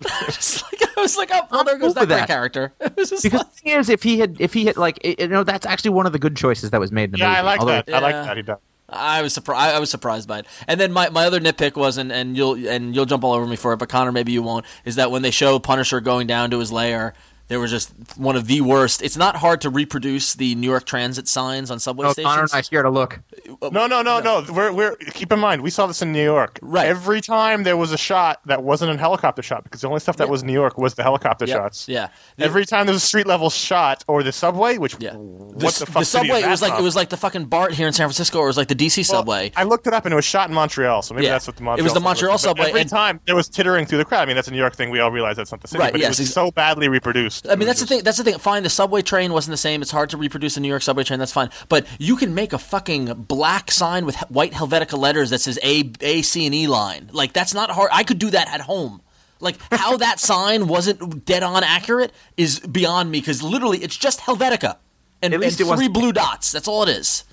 Just 0.26 0.62
like, 0.64 0.82
I 0.98 1.00
was 1.00 1.16
like, 1.16 1.30
oh, 1.32 1.42
well, 1.50 1.64
there 1.64 1.78
goes 1.78 1.94
that 1.94 2.08
that. 2.08 2.26
character. 2.26 2.72
It 2.80 2.96
was 2.96 3.10
just 3.10 3.22
because 3.22 3.38
like- 3.40 3.52
the 3.54 3.60
thing 3.60 3.72
is, 3.78 3.88
if 3.88 4.02
he 4.02 4.18
had, 4.18 4.36
if 4.40 4.52
he 4.52 4.66
had, 4.66 4.76
like, 4.76 4.98
it, 5.02 5.20
you 5.20 5.28
know, 5.28 5.44
that's 5.44 5.64
actually 5.64 5.90
one 5.92 6.04
of 6.04 6.12
the 6.12 6.18
good 6.18 6.36
choices 6.36 6.70
that 6.70 6.80
was 6.80 6.90
made 6.92 7.04
in 7.04 7.10
the 7.12 7.18
Yeah, 7.18 7.28
movie. 7.28 7.38
I 7.38 7.40
like 7.42 7.60
Although- 7.60 7.72
that. 7.86 7.94
I 7.94 7.98
like 8.00 8.12
that. 8.14 8.36
He 8.36 8.42
does. 8.42 8.58
I 8.88 9.22
was 9.22 9.32
surprised. 9.32 9.74
I 9.74 9.78
was 9.78 9.90
surprised 9.90 10.28
by 10.28 10.40
it. 10.40 10.46
And 10.68 10.78
then 10.78 10.92
my, 10.92 11.08
my 11.08 11.24
other 11.24 11.40
nitpick 11.40 11.74
was, 11.74 11.96
and, 11.96 12.12
and 12.12 12.36
you'll 12.36 12.68
and 12.68 12.94
you'll 12.94 13.06
jump 13.06 13.24
all 13.24 13.32
over 13.32 13.46
me 13.46 13.56
for 13.56 13.72
it, 13.72 13.78
but 13.78 13.88
Connor, 13.88 14.12
maybe 14.12 14.32
you 14.32 14.42
won't. 14.42 14.66
Is 14.84 14.96
that 14.96 15.10
when 15.10 15.22
they 15.22 15.30
show 15.30 15.58
Punisher 15.58 16.00
going 16.00 16.26
down 16.26 16.50
to 16.50 16.58
his 16.58 16.70
lair, 16.70 17.14
there 17.48 17.60
was 17.60 17.70
just 17.70 17.92
one 18.16 18.36
of 18.36 18.46
the 18.46 18.60
worst. 18.62 19.02
It's 19.02 19.16
not 19.16 19.36
hard 19.36 19.60
to 19.62 19.70
reproduce 19.70 20.34
the 20.34 20.54
New 20.54 20.68
York 20.68 20.86
Transit 20.86 21.28
signs 21.28 21.70
on 21.70 21.78
subway 21.78 22.06
Oh, 22.06 22.14
Connor 22.14 22.46
stations. 22.46 22.52
and 22.52 22.58
I 22.58 22.62
shared 22.62 22.86
a 22.86 22.90
look. 22.90 23.20
Uh, 23.60 23.68
no, 23.70 23.86
no, 23.86 24.00
no, 24.02 24.20
no. 24.20 24.44
We're 24.50 24.72
we're 24.72 24.96
keep 24.96 25.30
in 25.30 25.38
mind 25.38 25.60
we 25.62 25.70
saw 25.70 25.86
this 25.86 26.00
in 26.02 26.12
New 26.12 26.22
York. 26.24 26.58
Right. 26.62 26.86
Every 26.86 27.20
time 27.20 27.62
there 27.62 27.76
was 27.76 27.92
a 27.92 27.98
shot 27.98 28.40
that 28.46 28.62
wasn't 28.62 28.92
a 28.92 28.96
helicopter 28.98 29.42
shot 29.42 29.64
because 29.64 29.82
the 29.82 29.88
only 29.88 30.00
stuff 30.00 30.16
that 30.16 30.28
was 30.28 30.40
in 30.42 30.46
New 30.46 30.52
York 30.54 30.78
was 30.78 30.94
the 30.94 31.02
helicopter 31.02 31.44
Yep. 31.44 31.56
shots. 31.56 31.88
Yeah. 31.88 32.08
Every 32.38 32.64
time 32.64 32.86
there 32.86 32.94
was 32.94 33.02
a 33.02 33.06
street 33.06 33.26
level 33.26 33.50
shot 33.50 34.04
or 34.08 34.22
the 34.22 34.32
subway, 34.32 34.78
which 34.78 34.96
Yeah. 34.98 35.14
what 35.14 35.74
the, 35.74 35.84
the, 35.84 35.92
fuck 35.92 36.04
city 36.04 36.28
subway. 36.28 36.42
It 36.42 36.48
was 36.48 36.60
that 36.60 36.70
like 36.70 36.80
it 36.80 36.82
was 36.82 36.96
like 36.96 37.10
the 37.10 37.16
fucking 37.18 37.44
BART 37.46 37.74
here 37.74 37.86
in 37.86 37.92
San 37.92 38.06
Francisco, 38.06 38.38
or 38.38 38.44
it 38.44 38.48
was 38.48 38.56
like 38.56 38.68
the 38.68 38.74
DC 38.74 38.98
Well, 39.08 39.20
subway. 39.20 39.52
I 39.56 39.64
looked 39.64 39.86
it 39.86 39.92
up 39.92 40.06
and 40.06 40.12
it 40.12 40.16
was 40.16 40.24
shot 40.24 40.48
in 40.48 40.54
Montreal, 40.54 41.02
so 41.02 41.14
maybe 41.14 41.26
Yeah. 41.26 41.32
that's 41.32 41.46
what 41.46 41.56
the 41.56 41.62
Montreal. 41.62 41.80
It 41.80 41.82
was 41.84 41.92
the 41.94 42.00
Montreal 42.00 42.32
was. 42.32 42.42
But 42.42 42.48
subway, 42.48 42.68
Every 42.70 42.80
and- 42.82 42.90
time 42.90 43.20
there 43.26 43.36
was 43.36 43.48
tittering 43.48 43.84
through 43.86 43.98
the 43.98 44.04
crowd. 44.04 44.22
I 44.22 44.24
mean, 44.26 44.34
that's 44.36 44.48
a 44.48 44.50
New 44.50 44.56
York 44.58 44.74
thing. 44.76 44.88
We 44.90 45.00
all 45.00 45.10
realize 45.10 45.36
that's 45.36 45.52
not 45.52 45.60
the 45.60 45.68
same. 45.68 45.80
Right, 45.80 45.92
but 45.92 46.00
yes, 46.00 46.18
it 46.18 46.22
was 46.22 46.28
ex- 46.30 46.34
so 46.34 46.50
badly 46.50 46.88
reproduced. 46.88 47.43
I 47.48 47.56
mean, 47.56 47.66
that's 47.66 47.80
the 47.80 47.86
thing. 47.86 48.02
That's 48.02 48.16
the 48.16 48.24
thing. 48.24 48.38
Fine, 48.38 48.62
the 48.62 48.70
subway 48.70 49.02
train 49.02 49.32
wasn't 49.32 49.52
the 49.52 49.58
same. 49.58 49.82
It's 49.82 49.90
hard 49.90 50.10
to 50.10 50.16
reproduce 50.16 50.56
a 50.56 50.60
New 50.60 50.68
York 50.68 50.82
subway 50.82 51.04
train. 51.04 51.18
That's 51.18 51.32
fine. 51.32 51.50
But 51.68 51.86
you 51.98 52.16
can 52.16 52.34
make 52.34 52.52
a 52.52 52.58
fucking 52.58 53.24
black 53.24 53.70
sign 53.70 54.06
with 54.06 54.16
white 54.30 54.52
Helvetica 54.52 54.98
letters 54.98 55.30
that 55.30 55.40
says 55.40 55.58
A, 55.62 55.90
A, 56.00 56.22
C, 56.22 56.46
and 56.46 56.54
E 56.54 56.66
line. 56.66 57.10
Like 57.12 57.32
that's 57.32 57.52
not 57.52 57.70
hard. 57.70 57.90
I 57.92 58.02
could 58.02 58.18
do 58.18 58.30
that 58.30 58.48
at 58.48 58.62
home. 58.62 59.02
Like 59.40 59.56
how 59.70 59.96
that 59.98 60.20
sign 60.20 60.68
wasn't 60.68 61.24
dead 61.24 61.42
on 61.42 61.62
accurate 61.62 62.12
is 62.36 62.60
beyond 62.60 63.10
me 63.10 63.20
because 63.20 63.42
literally 63.42 63.78
it's 63.78 63.96
just 63.96 64.20
Helvetica 64.20 64.76
and, 65.22 65.34
and 65.34 65.52
three 65.54 65.88
blue 65.88 66.12
dots. 66.12 66.50
That's 66.52 66.68
all 66.68 66.82
it 66.82 66.88
is. 66.88 67.24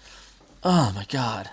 Oh 0.64 0.92
my 0.96 1.06
god. 1.06 1.50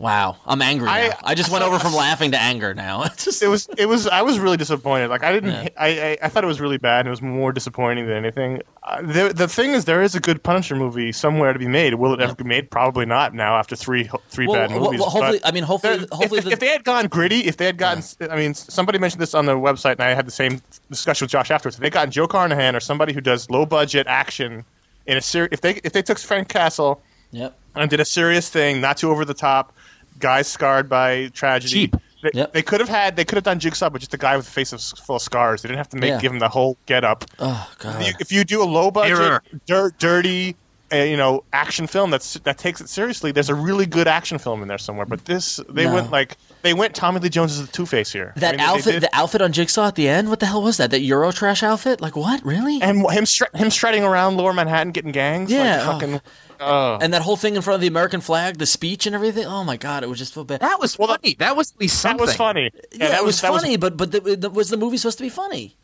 Wow, 0.00 0.38
I'm 0.46 0.62
angry 0.62 0.86
now. 0.86 0.92
I, 0.94 1.12
I- 1.22 1.34
just 1.34 1.50
went 1.52 1.62
over 1.62 1.78
from 1.78 1.92
laughing 2.06 2.30
to 2.30 2.40
anger 2.40 2.72
now. 2.72 3.04
Just, 3.18 3.42
it 3.42 3.48
was 3.48 3.68
it 3.76 3.84
was 3.86 4.06
I 4.06 4.22
was 4.22 4.38
really 4.38 4.56
disappointed. 4.56 5.08
Like 5.10 5.22
I 5.22 5.30
didn't 5.30 5.50
Yeah. 5.50 5.68
I, 5.76 5.88
I 5.88 6.18
I 6.22 6.28
thought 6.30 6.42
it 6.42 6.46
was 6.46 6.58
really 6.58 6.78
bad. 6.78 7.00
and 7.00 7.08
It 7.08 7.10
was 7.10 7.20
more 7.20 7.52
disappointing 7.52 8.06
than 8.06 8.16
anything. 8.16 8.62
Uh, 8.82 9.02
the 9.02 9.32
the 9.34 9.46
thing 9.46 9.72
is, 9.72 9.84
there 9.84 10.02
is 10.02 10.14
a 10.14 10.20
good 10.20 10.42
Punisher 10.42 10.74
movie 10.74 11.12
somewhere 11.12 11.52
to 11.52 11.58
be 11.58 11.68
made. 11.68 11.94
Will 11.96 12.14
it 12.14 12.20
ever 12.20 12.34
be 12.34 12.44
made? 12.44 12.70
Probably 12.70 13.04
not. 13.04 13.34
Now 13.34 13.56
after 13.58 13.76
three 13.76 14.08
three 14.30 14.46
Well, 14.46 14.56
bad 14.56 14.70
well, 14.70 14.84
movies. 14.84 15.00
well, 15.00 15.10
hopefully- 15.10 15.38
but 15.42 15.48
I 15.48 15.52
mean, 15.52 15.64
hopefully- 15.64 15.98
there- 15.98 16.06
hopefully 16.12 16.38
if, 16.38 16.44
the- 16.46 16.52
if 16.52 16.60
they 16.60 16.68
had 16.68 16.82
gone 16.84 17.06
gritty, 17.08 17.40
if 17.40 17.58
they 17.58 17.66
had 17.66 17.76
gotten, 17.76 18.02
I 18.30 18.36
mean, 18.36 18.54
somebody 18.54 18.98
mentioned 18.98 19.20
this 19.20 19.34
on 19.34 19.44
the 19.44 19.52
website, 19.52 19.92
and 19.92 20.00
I 20.02 20.14
had 20.14 20.26
the 20.26 20.30
same 20.32 20.62
discussion 20.88 21.26
with 21.26 21.30
Josh 21.32 21.50
afterwards. 21.50 21.76
If 21.76 21.82
they 21.82 21.90
gotten 21.90 22.10
Joe 22.10 22.26
Carnahan 22.26 22.74
or 22.74 22.80
somebody 22.80 23.12
who 23.12 23.20
does 23.20 23.50
low 23.50 23.66
budget 23.66 24.06
action 24.06 24.64
in 25.06 25.18
a 25.18 25.20
series, 25.20 25.50
if 25.52 25.60
they 25.60 25.72
if 25.84 25.92
they 25.92 26.00
took 26.00 26.18
Frank 26.18 26.48
Castle 26.48 27.02
yep. 27.32 27.54
and 27.74 27.90
did 27.90 28.00
a 28.00 28.04
serious 28.06 28.48
thing, 28.48 28.80
not 28.80 28.96
too 28.96 29.10
over 29.10 29.26
the 29.26 29.34
top, 29.34 29.74
guys 30.20 30.46
scarred 30.46 30.88
by 30.88 31.28
tragedy. 31.28 31.88
Cheap. 31.88 31.96
They, 32.22 32.30
Yep. 32.34 32.52
they 32.52 32.62
could 32.62 32.80
have 32.80 32.88
had 32.90 33.16
they 33.16 33.24
could 33.24 33.36
have 33.36 33.44
done 33.44 33.58
Jigsaw, 33.58 33.88
but 33.88 34.00
just 34.00 34.12
a 34.12 34.18
guy 34.18 34.36
with 34.36 34.46
a 34.46 34.50
face 34.50 34.72
of, 34.74 34.80
full 34.82 35.16
of 35.16 35.22
scars. 35.22 35.62
They 35.62 35.68
didn't 35.68 35.78
have 35.78 35.88
to 35.88 35.96
make 35.96 36.10
Yeah. 36.10 36.20
give 36.20 36.32
him 36.32 36.38
the 36.38 36.50
whole 36.50 36.76
get 36.86 37.02
up. 37.02 37.24
Oh 37.38 37.68
god. 37.78 38.04
You- 38.04 38.12
if 38.20 38.30
you 38.30 38.44
do 38.44 38.62
a 38.62 38.64
low 38.68 38.90
budget, 38.90 39.42
dirt, 39.66 39.98
dirty, 39.98 40.54
you 40.92 41.16
know, 41.16 41.44
action 41.52 41.86
film 41.86 42.10
that's 42.10 42.34
that 42.40 42.58
takes 42.58 42.80
it 42.80 42.88
seriously, 42.88 43.32
there's 43.32 43.48
a 43.48 43.54
really 43.54 43.86
good 43.86 44.08
action 44.08 44.38
film 44.38 44.62
in 44.62 44.68
there 44.68 44.78
somewhere. 44.78 45.06
But 45.06 45.24
this, 45.24 45.60
they 45.68 45.84
No. 45.84 45.94
went 45.94 46.10
like 46.10 46.36
they 46.62 46.74
went 46.74 46.94
Tommy 46.94 47.20
Lee 47.20 47.28
Jones 47.28 47.52
as 47.58 47.66
the 47.66 47.72
Two 47.72 47.86
Face 47.86 48.12
here. 48.12 48.32
That 48.36 48.54
I 48.54 48.56
mean, 48.58 48.60
outfit, 48.60 49.00
the 49.00 49.10
outfit 49.12 49.40
on 49.42 49.52
Jigsaw 49.52 49.86
at 49.88 49.94
the 49.94 50.08
end. 50.08 50.28
What 50.28 50.40
the 50.40 50.46
hell 50.46 50.62
was 50.62 50.76
that? 50.78 50.90
That 50.90 51.00
Euro 51.00 51.30
trash 51.32 51.62
outfit? 51.62 52.00
Like 52.00 52.16
what? 52.16 52.44
Really? 52.44 52.80
And, 52.82 52.98
and 52.98 53.10
him 53.12 53.26
str- 53.26 53.54
him 53.54 53.70
striding 53.70 54.04
around 54.04 54.36
Lower 54.36 54.52
Manhattan 54.52 54.92
getting 54.92 55.12
gangs. 55.12 55.50
Yeah, 55.50 55.78
like, 55.78 55.86
oh. 55.86 55.92
fucking. 55.92 56.20
uh, 56.60 57.08
that 57.08 57.22
whole 57.22 57.36
thing 57.36 57.56
in 57.56 57.62
front 57.62 57.76
of 57.76 57.80
the 57.80 57.86
American 57.86 58.20
flag, 58.20 58.58
the 58.58 58.66
speech 58.66 59.06
and 59.06 59.14
everything. 59.14 59.46
Oh 59.46 59.64
my 59.64 59.76
god, 59.76 60.02
it 60.02 60.08
was 60.08 60.18
just 60.18 60.34
so 60.34 60.44
bad. 60.44 60.60
That 60.60 60.80
was 60.80 60.98
Well, 60.98 61.08
funny. 61.08 61.34
That 61.38 61.56
was 61.56 61.72
at 61.72 61.80
least 61.80 62.02
that 62.02 62.18
was 62.18 62.34
funny. 62.36 62.70
yeah, 62.92 63.08
that 63.08 63.20
it 63.20 63.24
was, 63.24 63.40
that 63.40 63.52
funny, 63.52 63.76
but 63.76 63.96
but 63.96 64.12
the, 64.12 64.36
the, 64.36 64.50
was 64.50 64.68
the 64.70 64.76
movie 64.76 64.96
supposed 64.96 65.18
to 65.18 65.24
be 65.24 65.30
funny? 65.30 65.76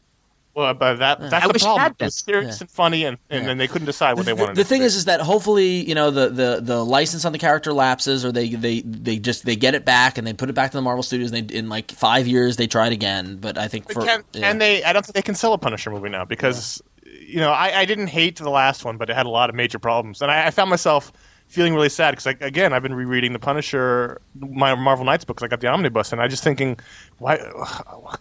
Well, 0.57 0.73
but 0.73 0.95
that 0.97 1.21
that's 1.21 1.35
I 1.35 1.47
the 1.47 1.53
wish 1.53 1.63
problem. 1.63 1.83
had 1.83 1.97
was 2.01 2.15
serious 2.15 2.57
Yeah. 2.59 2.63
and 2.65 2.71
funny, 2.71 3.05
and, 3.05 3.19
and 3.29 3.43
Yeah. 3.43 3.47
then 3.49 3.59
they 3.59 3.69
couldn't 3.69 3.85
decide 3.85 4.15
what 4.17 4.25
they 4.25 4.33
wanted. 4.33 4.57
the 4.57 4.63
to 4.63 4.69
thing 4.69 4.81
be. 4.81 4.87
is, 4.87 4.97
is 4.97 5.05
that 5.05 5.21
hopefully 5.21 5.87
you 5.87 5.95
know 5.95 6.11
the, 6.11 6.31
the, 6.31 6.61
the 6.63 6.83
license 6.83 7.27
on 7.27 7.33
the 7.33 7.39
character 7.39 7.75
lapses, 7.75 8.25
or 8.25 8.33
they, 8.33 8.49
they 8.49 8.81
they 8.81 9.19
just 9.19 9.45
they 9.45 9.55
get 9.55 9.75
it 9.75 9.85
back 9.85 10.17
and 10.17 10.27
they 10.27 10.33
put 10.33 10.49
it 10.49 10.55
back 10.55 10.71
to 10.71 10.77
the 10.79 10.83
Marvel 10.83 11.03
Studios. 11.03 11.31
And 11.31 11.47
they 11.51 11.55
in 11.59 11.69
like 11.69 11.93
five 11.93 12.27
years 12.27 12.57
they 12.57 12.67
try 12.67 12.87
it 12.87 12.95
again. 12.95 13.37
But 13.37 13.59
I 13.59 13.69
think 13.69 13.87
But 13.87 13.93
for 13.95 14.05
can, 14.07 14.25
yeah. 14.33 14.41
can 14.49 14.59
they? 14.59 14.83
I 14.83 14.95
don't 14.95 15.05
think 15.05 15.15
they 15.15 15.21
can 15.23 15.35
sell 15.35 15.53
a 15.53 15.59
Punisher 15.59 15.91
movie 15.91 16.09
now 16.09 16.25
because 16.25 16.83
you 17.05 17.37
know 17.37 17.51
I, 17.53 17.81
I 17.81 17.85
didn't 17.85 18.07
hate 18.09 18.37
the 18.37 18.49
last 18.49 18.83
one, 18.83 18.97
but 18.97 19.11
it 19.11 19.15
had 19.15 19.27
a 19.27 19.31
lot 19.31 19.51
of 19.51 19.55
major 19.57 19.79
problems, 19.79 20.23
and 20.23 20.31
I, 20.31 20.47
I 20.47 20.51
found 20.51 20.71
myself 20.71 21.13
feeling 21.49 21.75
really 21.75 21.89
sad 21.89 22.11
because, 22.13 22.27
like, 22.27 22.41
again, 22.43 22.73
I've 22.73 22.83
been 22.83 22.95
rereading 22.95 23.33
the 23.33 23.39
Punisher, 23.39 24.21
my 24.39 24.75
Marvel 24.75 25.05
Knights 25.05 25.25
books. 25.25 25.43
I 25.43 25.49
got 25.49 25.61
the 25.61 25.69
omnibus, 25.69 26.13
and 26.13 26.21
I 26.21 26.29
just 26.29 26.43
thinking, 26.45 26.79
why 27.19 27.37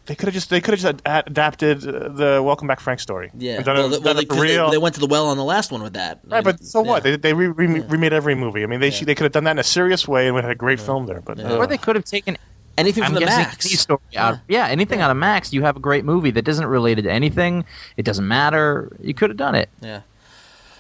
they 0.06 0.16
could 0.16 0.28
have 0.28 0.34
just 0.34 0.50
they 0.50 0.62
could 0.62 0.74
have 0.74 0.80
just 0.80 1.02
ad- 1.06 1.28
adapted 1.28 1.86
uh, 1.88 2.10
the 2.10 2.42
Welcome 2.44 2.68
Back 2.68 2.80
Frank 2.80 3.00
story. 3.00 3.32
Yeah, 3.38 3.62
done 3.62 3.76
well, 3.78 3.86
it- 3.94 3.98
they, 3.98 4.04
done 4.04 4.16
they, 4.16 4.22
for 4.24 4.28
'cause 4.30 4.38
they- 4.38 4.44
real. 4.56 4.72
they 4.72 4.78
went 4.78 4.96
to 4.96 5.02
the 5.02 5.08
well 5.08 5.28
on 5.28 5.38
the 5.38 5.44
last 5.44 5.72
one 5.72 5.82
with 5.84 5.94
that. 5.94 6.20
Right, 6.28 6.44
but 6.44 6.64
so 6.64 6.82
what? 6.82 7.04
They 7.04 7.16
they 7.18 7.34
re- 7.34 7.48
re- 7.48 7.82
remade 7.82 8.14
every 8.14 8.36
movie. 8.36 8.64
I 8.64 8.68
mean, 8.68 8.80
they 8.80 8.90
they 8.92 9.16
could 9.16 9.24
have 9.26 9.32
done 9.34 9.44
that 9.46 9.52
in 9.52 9.60
a 9.60 9.64
serious 9.64 10.08
way 10.08 10.28
and 10.28 10.36
we 10.36 10.42
had 10.42 10.52
a 10.52 10.56
great 10.56 10.80
film 10.80 11.06
there. 11.08 11.22
But 11.22 11.40
Or 11.40 11.68
they 11.68 11.78
could 11.78 11.96
have 11.96 12.06
taken 12.06 12.38
Anything 12.78 13.04
I'm 13.04 13.12
from 13.14 13.22
the 13.22 13.26
Max. 13.26 13.72
story 13.80 14.00
out. 14.18 14.40
Yeah, 14.50 14.68
anything 14.68 15.00
out 15.00 15.10
of 15.10 15.16
Max, 15.16 15.54
you 15.54 15.62
have 15.62 15.78
a 15.78 15.80
great 15.80 16.04
movie 16.04 16.32
that 16.32 16.46
isn't 16.46 16.66
related 16.66 17.04
to 17.06 17.12
anything. 17.12 17.64
It 17.96 18.04
doesn't 18.04 18.28
matter. 18.28 18.92
You 19.00 19.14
could 19.14 19.30
have 19.30 19.38
done 19.38 19.56
it. 19.56 19.70
Yeah. 19.82 20.02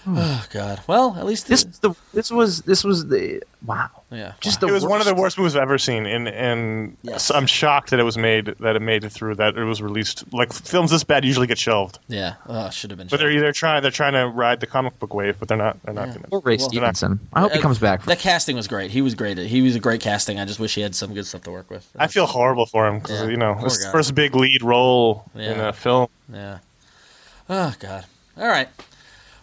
Oh 0.07 0.45
God. 0.51 0.81
Well, 0.87 1.15
at 1.17 1.25
least 1.25 1.47
This 1.47 1.65
was 1.65 1.79
the 1.79 1.95
this 2.13 2.31
was 2.31 2.61
this 2.61 2.83
was 2.83 3.07
the 3.07 3.41
wow. 3.65 3.89
Yeah. 4.11 4.33
Just 4.39 4.61
it 4.61 4.67
the 4.67 4.73
was 4.73 4.85
one 4.85 4.99
of 5.01 5.07
the 5.07 5.13
worst. 5.13 5.21
worst 5.21 5.37
movies 5.39 5.55
I've 5.55 5.63
ever 5.63 5.77
seen, 5.79 6.05
and 6.05 6.27
and 6.27 6.95
Yes. 7.01 7.31
I'm 7.31 7.47
shocked 7.47 7.89
that 7.89 7.99
it 7.99 8.03
was 8.03 8.17
made 8.17 8.45
that 8.59 8.75
it 8.75 8.81
made 8.81 9.03
it 9.03 9.09
through 9.11 9.35
that 9.35 9.57
it 9.57 9.63
was 9.63 9.81
released. 9.81 10.31
Like 10.31 10.53
films 10.53 10.91
this 10.91 11.03
bad 11.03 11.25
usually 11.25 11.47
get 11.47 11.57
shelved, 11.57 11.97
Yeah. 12.07 12.35
Oh, 12.47 12.69
should 12.69 12.91
have 12.91 12.99
been. 12.99 13.07
but 13.07 13.17
they're 13.19 13.31
either 13.31 13.51
trying 13.51 13.81
they're 13.81 13.89
trying 13.91 14.13
to 14.13 14.27
ride 14.27 14.59
the 14.59 14.67
comic 14.67 14.97
book 14.99 15.13
wave, 15.13 15.37
but 15.39 15.47
they're 15.47 15.57
not 15.57 15.81
they're 15.83 15.93
not. 15.93 16.09
Poor 16.29 16.39
Gonna, 16.39 16.41
Ray 16.43 16.57
Well, 16.57 16.69
Stevenson. 16.69 17.19
I 17.33 17.39
hope 17.41 17.53
he 17.53 17.59
Uh, 17.59 17.61
comes 17.63 17.79
back. 17.79 18.03
That 18.05 18.19
casting 18.19 18.55
was 18.55 18.67
great. 18.67 18.91
He 18.91 19.01
was 19.01 19.15
great. 19.15 19.37
He 19.39 19.61
was 19.63 19.75
a 19.75 19.79
great 19.79 20.01
casting. 20.01 20.39
I 20.39 20.45
just 20.45 20.59
wish 20.59 20.75
he 20.75 20.81
had 20.81 20.93
some 20.93 21.13
good 21.15 21.25
stuff 21.25 21.41
to 21.43 21.51
work 21.51 21.71
with. 21.71 21.89
I 21.97 22.05
feel 22.07 22.27
horrible 22.27 22.67
for 22.67 22.87
him 22.87 22.99
because 22.99 23.21
Yeah, 23.21 23.27
you 23.29 23.37
know 23.37 23.55
poor 23.55 23.63
his 23.65 23.85
first 23.87 24.13
big 24.13 24.35
lead 24.35 24.61
role 24.61 25.25
in 25.33 25.59
a 25.59 25.73
film. 25.73 26.09
Yeah. 26.31 26.59
Oh 27.49 27.73
God. 27.79 28.05
All 28.37 28.47
right. 28.47 28.69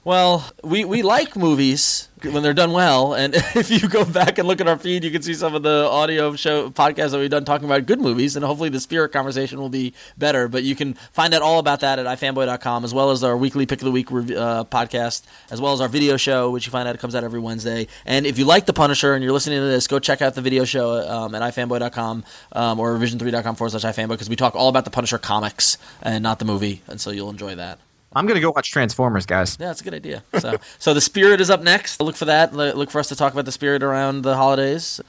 Well, 0.04 0.50
we, 0.64 0.84
we 0.84 1.02
like 1.02 1.36
movies 1.36 2.08
when 2.24 2.42
they're 2.42 2.52
done 2.52 2.72
well, 2.72 3.14
and 3.14 3.34
if 3.54 3.70
you 3.70 3.88
go 3.88 4.04
back 4.04 4.38
and 4.38 4.48
look 4.48 4.60
at 4.60 4.66
our 4.66 4.76
feed, 4.76 5.04
you 5.04 5.12
can 5.12 5.22
see 5.22 5.34
some 5.34 5.54
of 5.54 5.62
the 5.62 5.86
audio 5.88 6.34
show 6.34 6.70
podcasts 6.70 7.12
that 7.12 7.18
we've 7.18 7.30
done 7.30 7.44
talking 7.44 7.66
about 7.66 7.86
good 7.86 8.00
movies, 8.00 8.34
and 8.34 8.44
hopefully 8.44 8.68
the 8.68 8.80
spirit 8.80 9.12
conversation 9.12 9.60
will 9.60 9.68
be 9.68 9.94
better. 10.18 10.48
But 10.48 10.64
you 10.64 10.74
can 10.74 10.94
find 11.12 11.32
out 11.34 11.42
all 11.42 11.60
about 11.60 11.80
that 11.80 12.00
at 12.00 12.06
ifanboy.com, 12.06 12.84
as 12.84 12.92
well 12.92 13.12
as 13.12 13.22
our 13.22 13.36
weekly 13.36 13.64
pick 13.64 13.80
of 13.80 13.84
the 13.84 13.92
week 13.92 14.10
uh, 14.10 14.64
podcast, 14.64 15.22
as 15.52 15.60
well 15.60 15.72
as 15.72 15.80
our 15.80 15.88
video 15.88 16.16
show, 16.16 16.50
which 16.50 16.66
you 16.66 16.72
find 16.72 16.88
out 16.88 16.98
comes 16.98 17.14
out 17.14 17.22
every 17.22 17.40
Wednesday. 17.40 17.86
And 18.04 18.26
if 18.26 18.40
you 18.40 18.44
like 18.44 18.66
The 18.66 18.72
Punisher 18.72 19.14
and 19.14 19.22
you're 19.22 19.32
listening 19.32 19.60
to 19.60 19.66
this, 19.66 19.86
go 19.86 20.00
check 20.00 20.20
out 20.20 20.34
the 20.34 20.42
video 20.42 20.64
show 20.64 21.08
um, 21.08 21.34
at 21.36 21.42
ifanboy.com 21.42 22.24
um, 22.52 22.80
or 22.80 22.92
revision3.com 22.96 23.54
forward 23.54 23.70
slash 23.70 23.96
ifanboy 23.96 24.08
because 24.08 24.28
we 24.28 24.34
talk 24.34 24.56
all 24.56 24.68
about 24.68 24.84
the 24.84 24.90
Punisher 24.90 25.18
comics 25.18 25.78
and 26.02 26.24
not 26.24 26.40
the 26.40 26.44
movie, 26.44 26.82
and 26.88 27.00
so 27.00 27.12
you'll 27.12 27.30
enjoy 27.30 27.54
that. 27.54 27.78
I'm 28.14 28.26
gonna 28.26 28.40
go 28.40 28.50
watch 28.50 28.70
Transformers, 28.70 29.26
guys. 29.26 29.56
Yeah, 29.60 29.70
it's 29.70 29.80
a 29.80 29.84
good 29.84 29.94
idea. 29.94 30.22
So, 30.38 30.56
so 30.78 30.94
the 30.94 31.00
spirit 31.00 31.40
is 31.40 31.50
up 31.50 31.62
next. 31.62 32.00
Look 32.00 32.16
for 32.16 32.26
that. 32.26 32.52
Look 32.54 32.90
for 32.90 32.98
us 32.98 33.08
to 33.08 33.16
talk 33.16 33.32
about 33.32 33.44
the 33.46 33.52
spirit 33.52 33.82
around 33.82 34.22
the 34.22 34.36
holidays, 34.36 35.00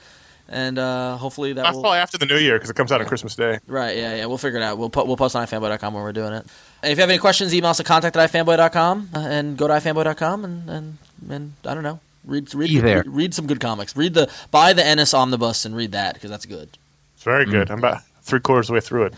and 0.48 0.78
uh, 0.78 1.16
hopefully 1.16 1.52
that 1.52 1.62
That's 1.62 1.74
will. 1.74 1.82
probably 1.82 1.98
after 1.98 2.18
the 2.18 2.26
New 2.26 2.38
Year 2.38 2.56
because 2.56 2.70
it 2.70 2.76
comes 2.76 2.92
out 2.92 3.00
on 3.00 3.06
Christmas 3.06 3.36
Day. 3.36 3.58
Right, 3.66 3.96
yeah, 3.96 4.16
yeah. 4.16 4.26
We'll 4.26 4.38
figure 4.38 4.58
it 4.58 4.62
out. 4.62 4.78
We'll 4.78 4.90
put, 4.90 5.06
we'll 5.06 5.16
post 5.16 5.36
on 5.36 5.46
ifanboy.com 5.46 5.92
when 5.94 6.02
we're 6.02 6.12
doing 6.12 6.32
it. 6.32 6.46
And 6.82 6.92
if 6.92 6.98
you 6.98 7.02
have 7.02 7.10
any 7.10 7.18
questions, 7.18 7.54
email 7.54 7.70
us 7.70 7.80
at 7.80 7.86
contact 7.86 8.16
at 8.16 8.30
ifanboy.com 8.30 9.10
uh, 9.14 9.18
and 9.18 9.56
go 9.56 9.66
to 9.68 9.74
ifanboy.com 9.74 10.44
and, 10.44 10.68
and, 10.70 10.98
and 11.30 11.52
I 11.66 11.74
don't 11.74 11.82
know, 11.82 12.00
read 12.24 12.54
read, 12.54 12.68
Be 12.68 12.78
there. 12.80 12.98
read 12.98 13.08
read 13.08 13.34
some 13.34 13.46
good 13.46 13.60
comics. 13.60 13.96
Read 13.96 14.14
the 14.14 14.30
buy 14.50 14.72
the 14.72 14.84
Ennis 14.84 15.14
Omnibus 15.14 15.64
and 15.64 15.74
read 15.76 15.92
that 15.92 16.14
because 16.14 16.30
that's 16.30 16.46
good. 16.46 16.68
It's 17.14 17.22
very 17.24 17.46
good. 17.46 17.70
I'm 17.70 17.78
about 17.78 18.02
three 18.22 18.40
quarters 18.40 18.66
of 18.66 18.68
the 18.68 18.74
way 18.74 18.80
through 18.80 19.04
it. 19.06 19.14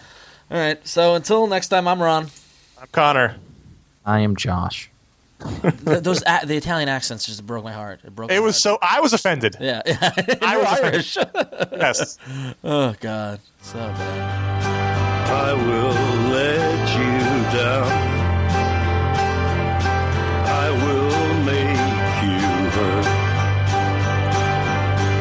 All 0.51 0.59
right. 0.59 0.87
So 0.87 1.15
until 1.15 1.47
next 1.49 1.69
time, 1.69 1.89
I'm 1.89 2.01
Ron. 2.01 2.29
I'm 2.81 2.87
Connor. 2.93 3.37
I 4.07 4.21
am 4.21 4.37
Josh. 4.37 4.91
Th- 5.63 5.75
those 6.01 6.23
a- 6.27 6.47
the 6.47 6.57
Italian 6.57 6.89
accents 6.89 7.27
just 7.27 7.45
broke 7.45 7.65
my 7.65 7.73
heart. 7.73 8.01
It 8.05 8.15
broke. 8.15 8.31
It 8.31 8.35
my 8.41 8.41
was 8.41 8.55
heart. 8.65 8.81
so 8.81 8.87
I 8.87 9.01
was 9.01 9.13
offended. 9.13 9.57
Yeah, 9.61 9.83
I 10.43 10.57
was 10.57 10.81
Irish. 10.81 11.17
Yes. 11.73 12.17
oh 12.65 12.95
God, 13.01 13.41
so 13.61 13.79
bad. 13.79 14.65
I 15.29 15.53
will 15.53 16.31
let 16.31 16.89
you 16.97 17.19
down. 17.59 17.91
I 20.47 20.71
will 20.85 21.35
make 21.45 22.23
you 22.25 22.41
hurt. 22.77 23.09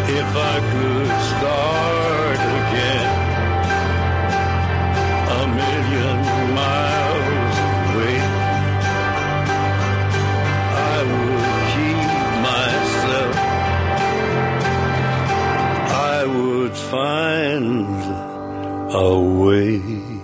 If 0.07 0.29
I 0.37 0.59
could 0.71 1.11
start 1.33 2.39
again, 2.61 3.11
a 5.27 5.41
million 5.59 6.17
miles 6.55 6.94
find 16.95 17.85
a 18.93 19.19
way. 19.19 20.14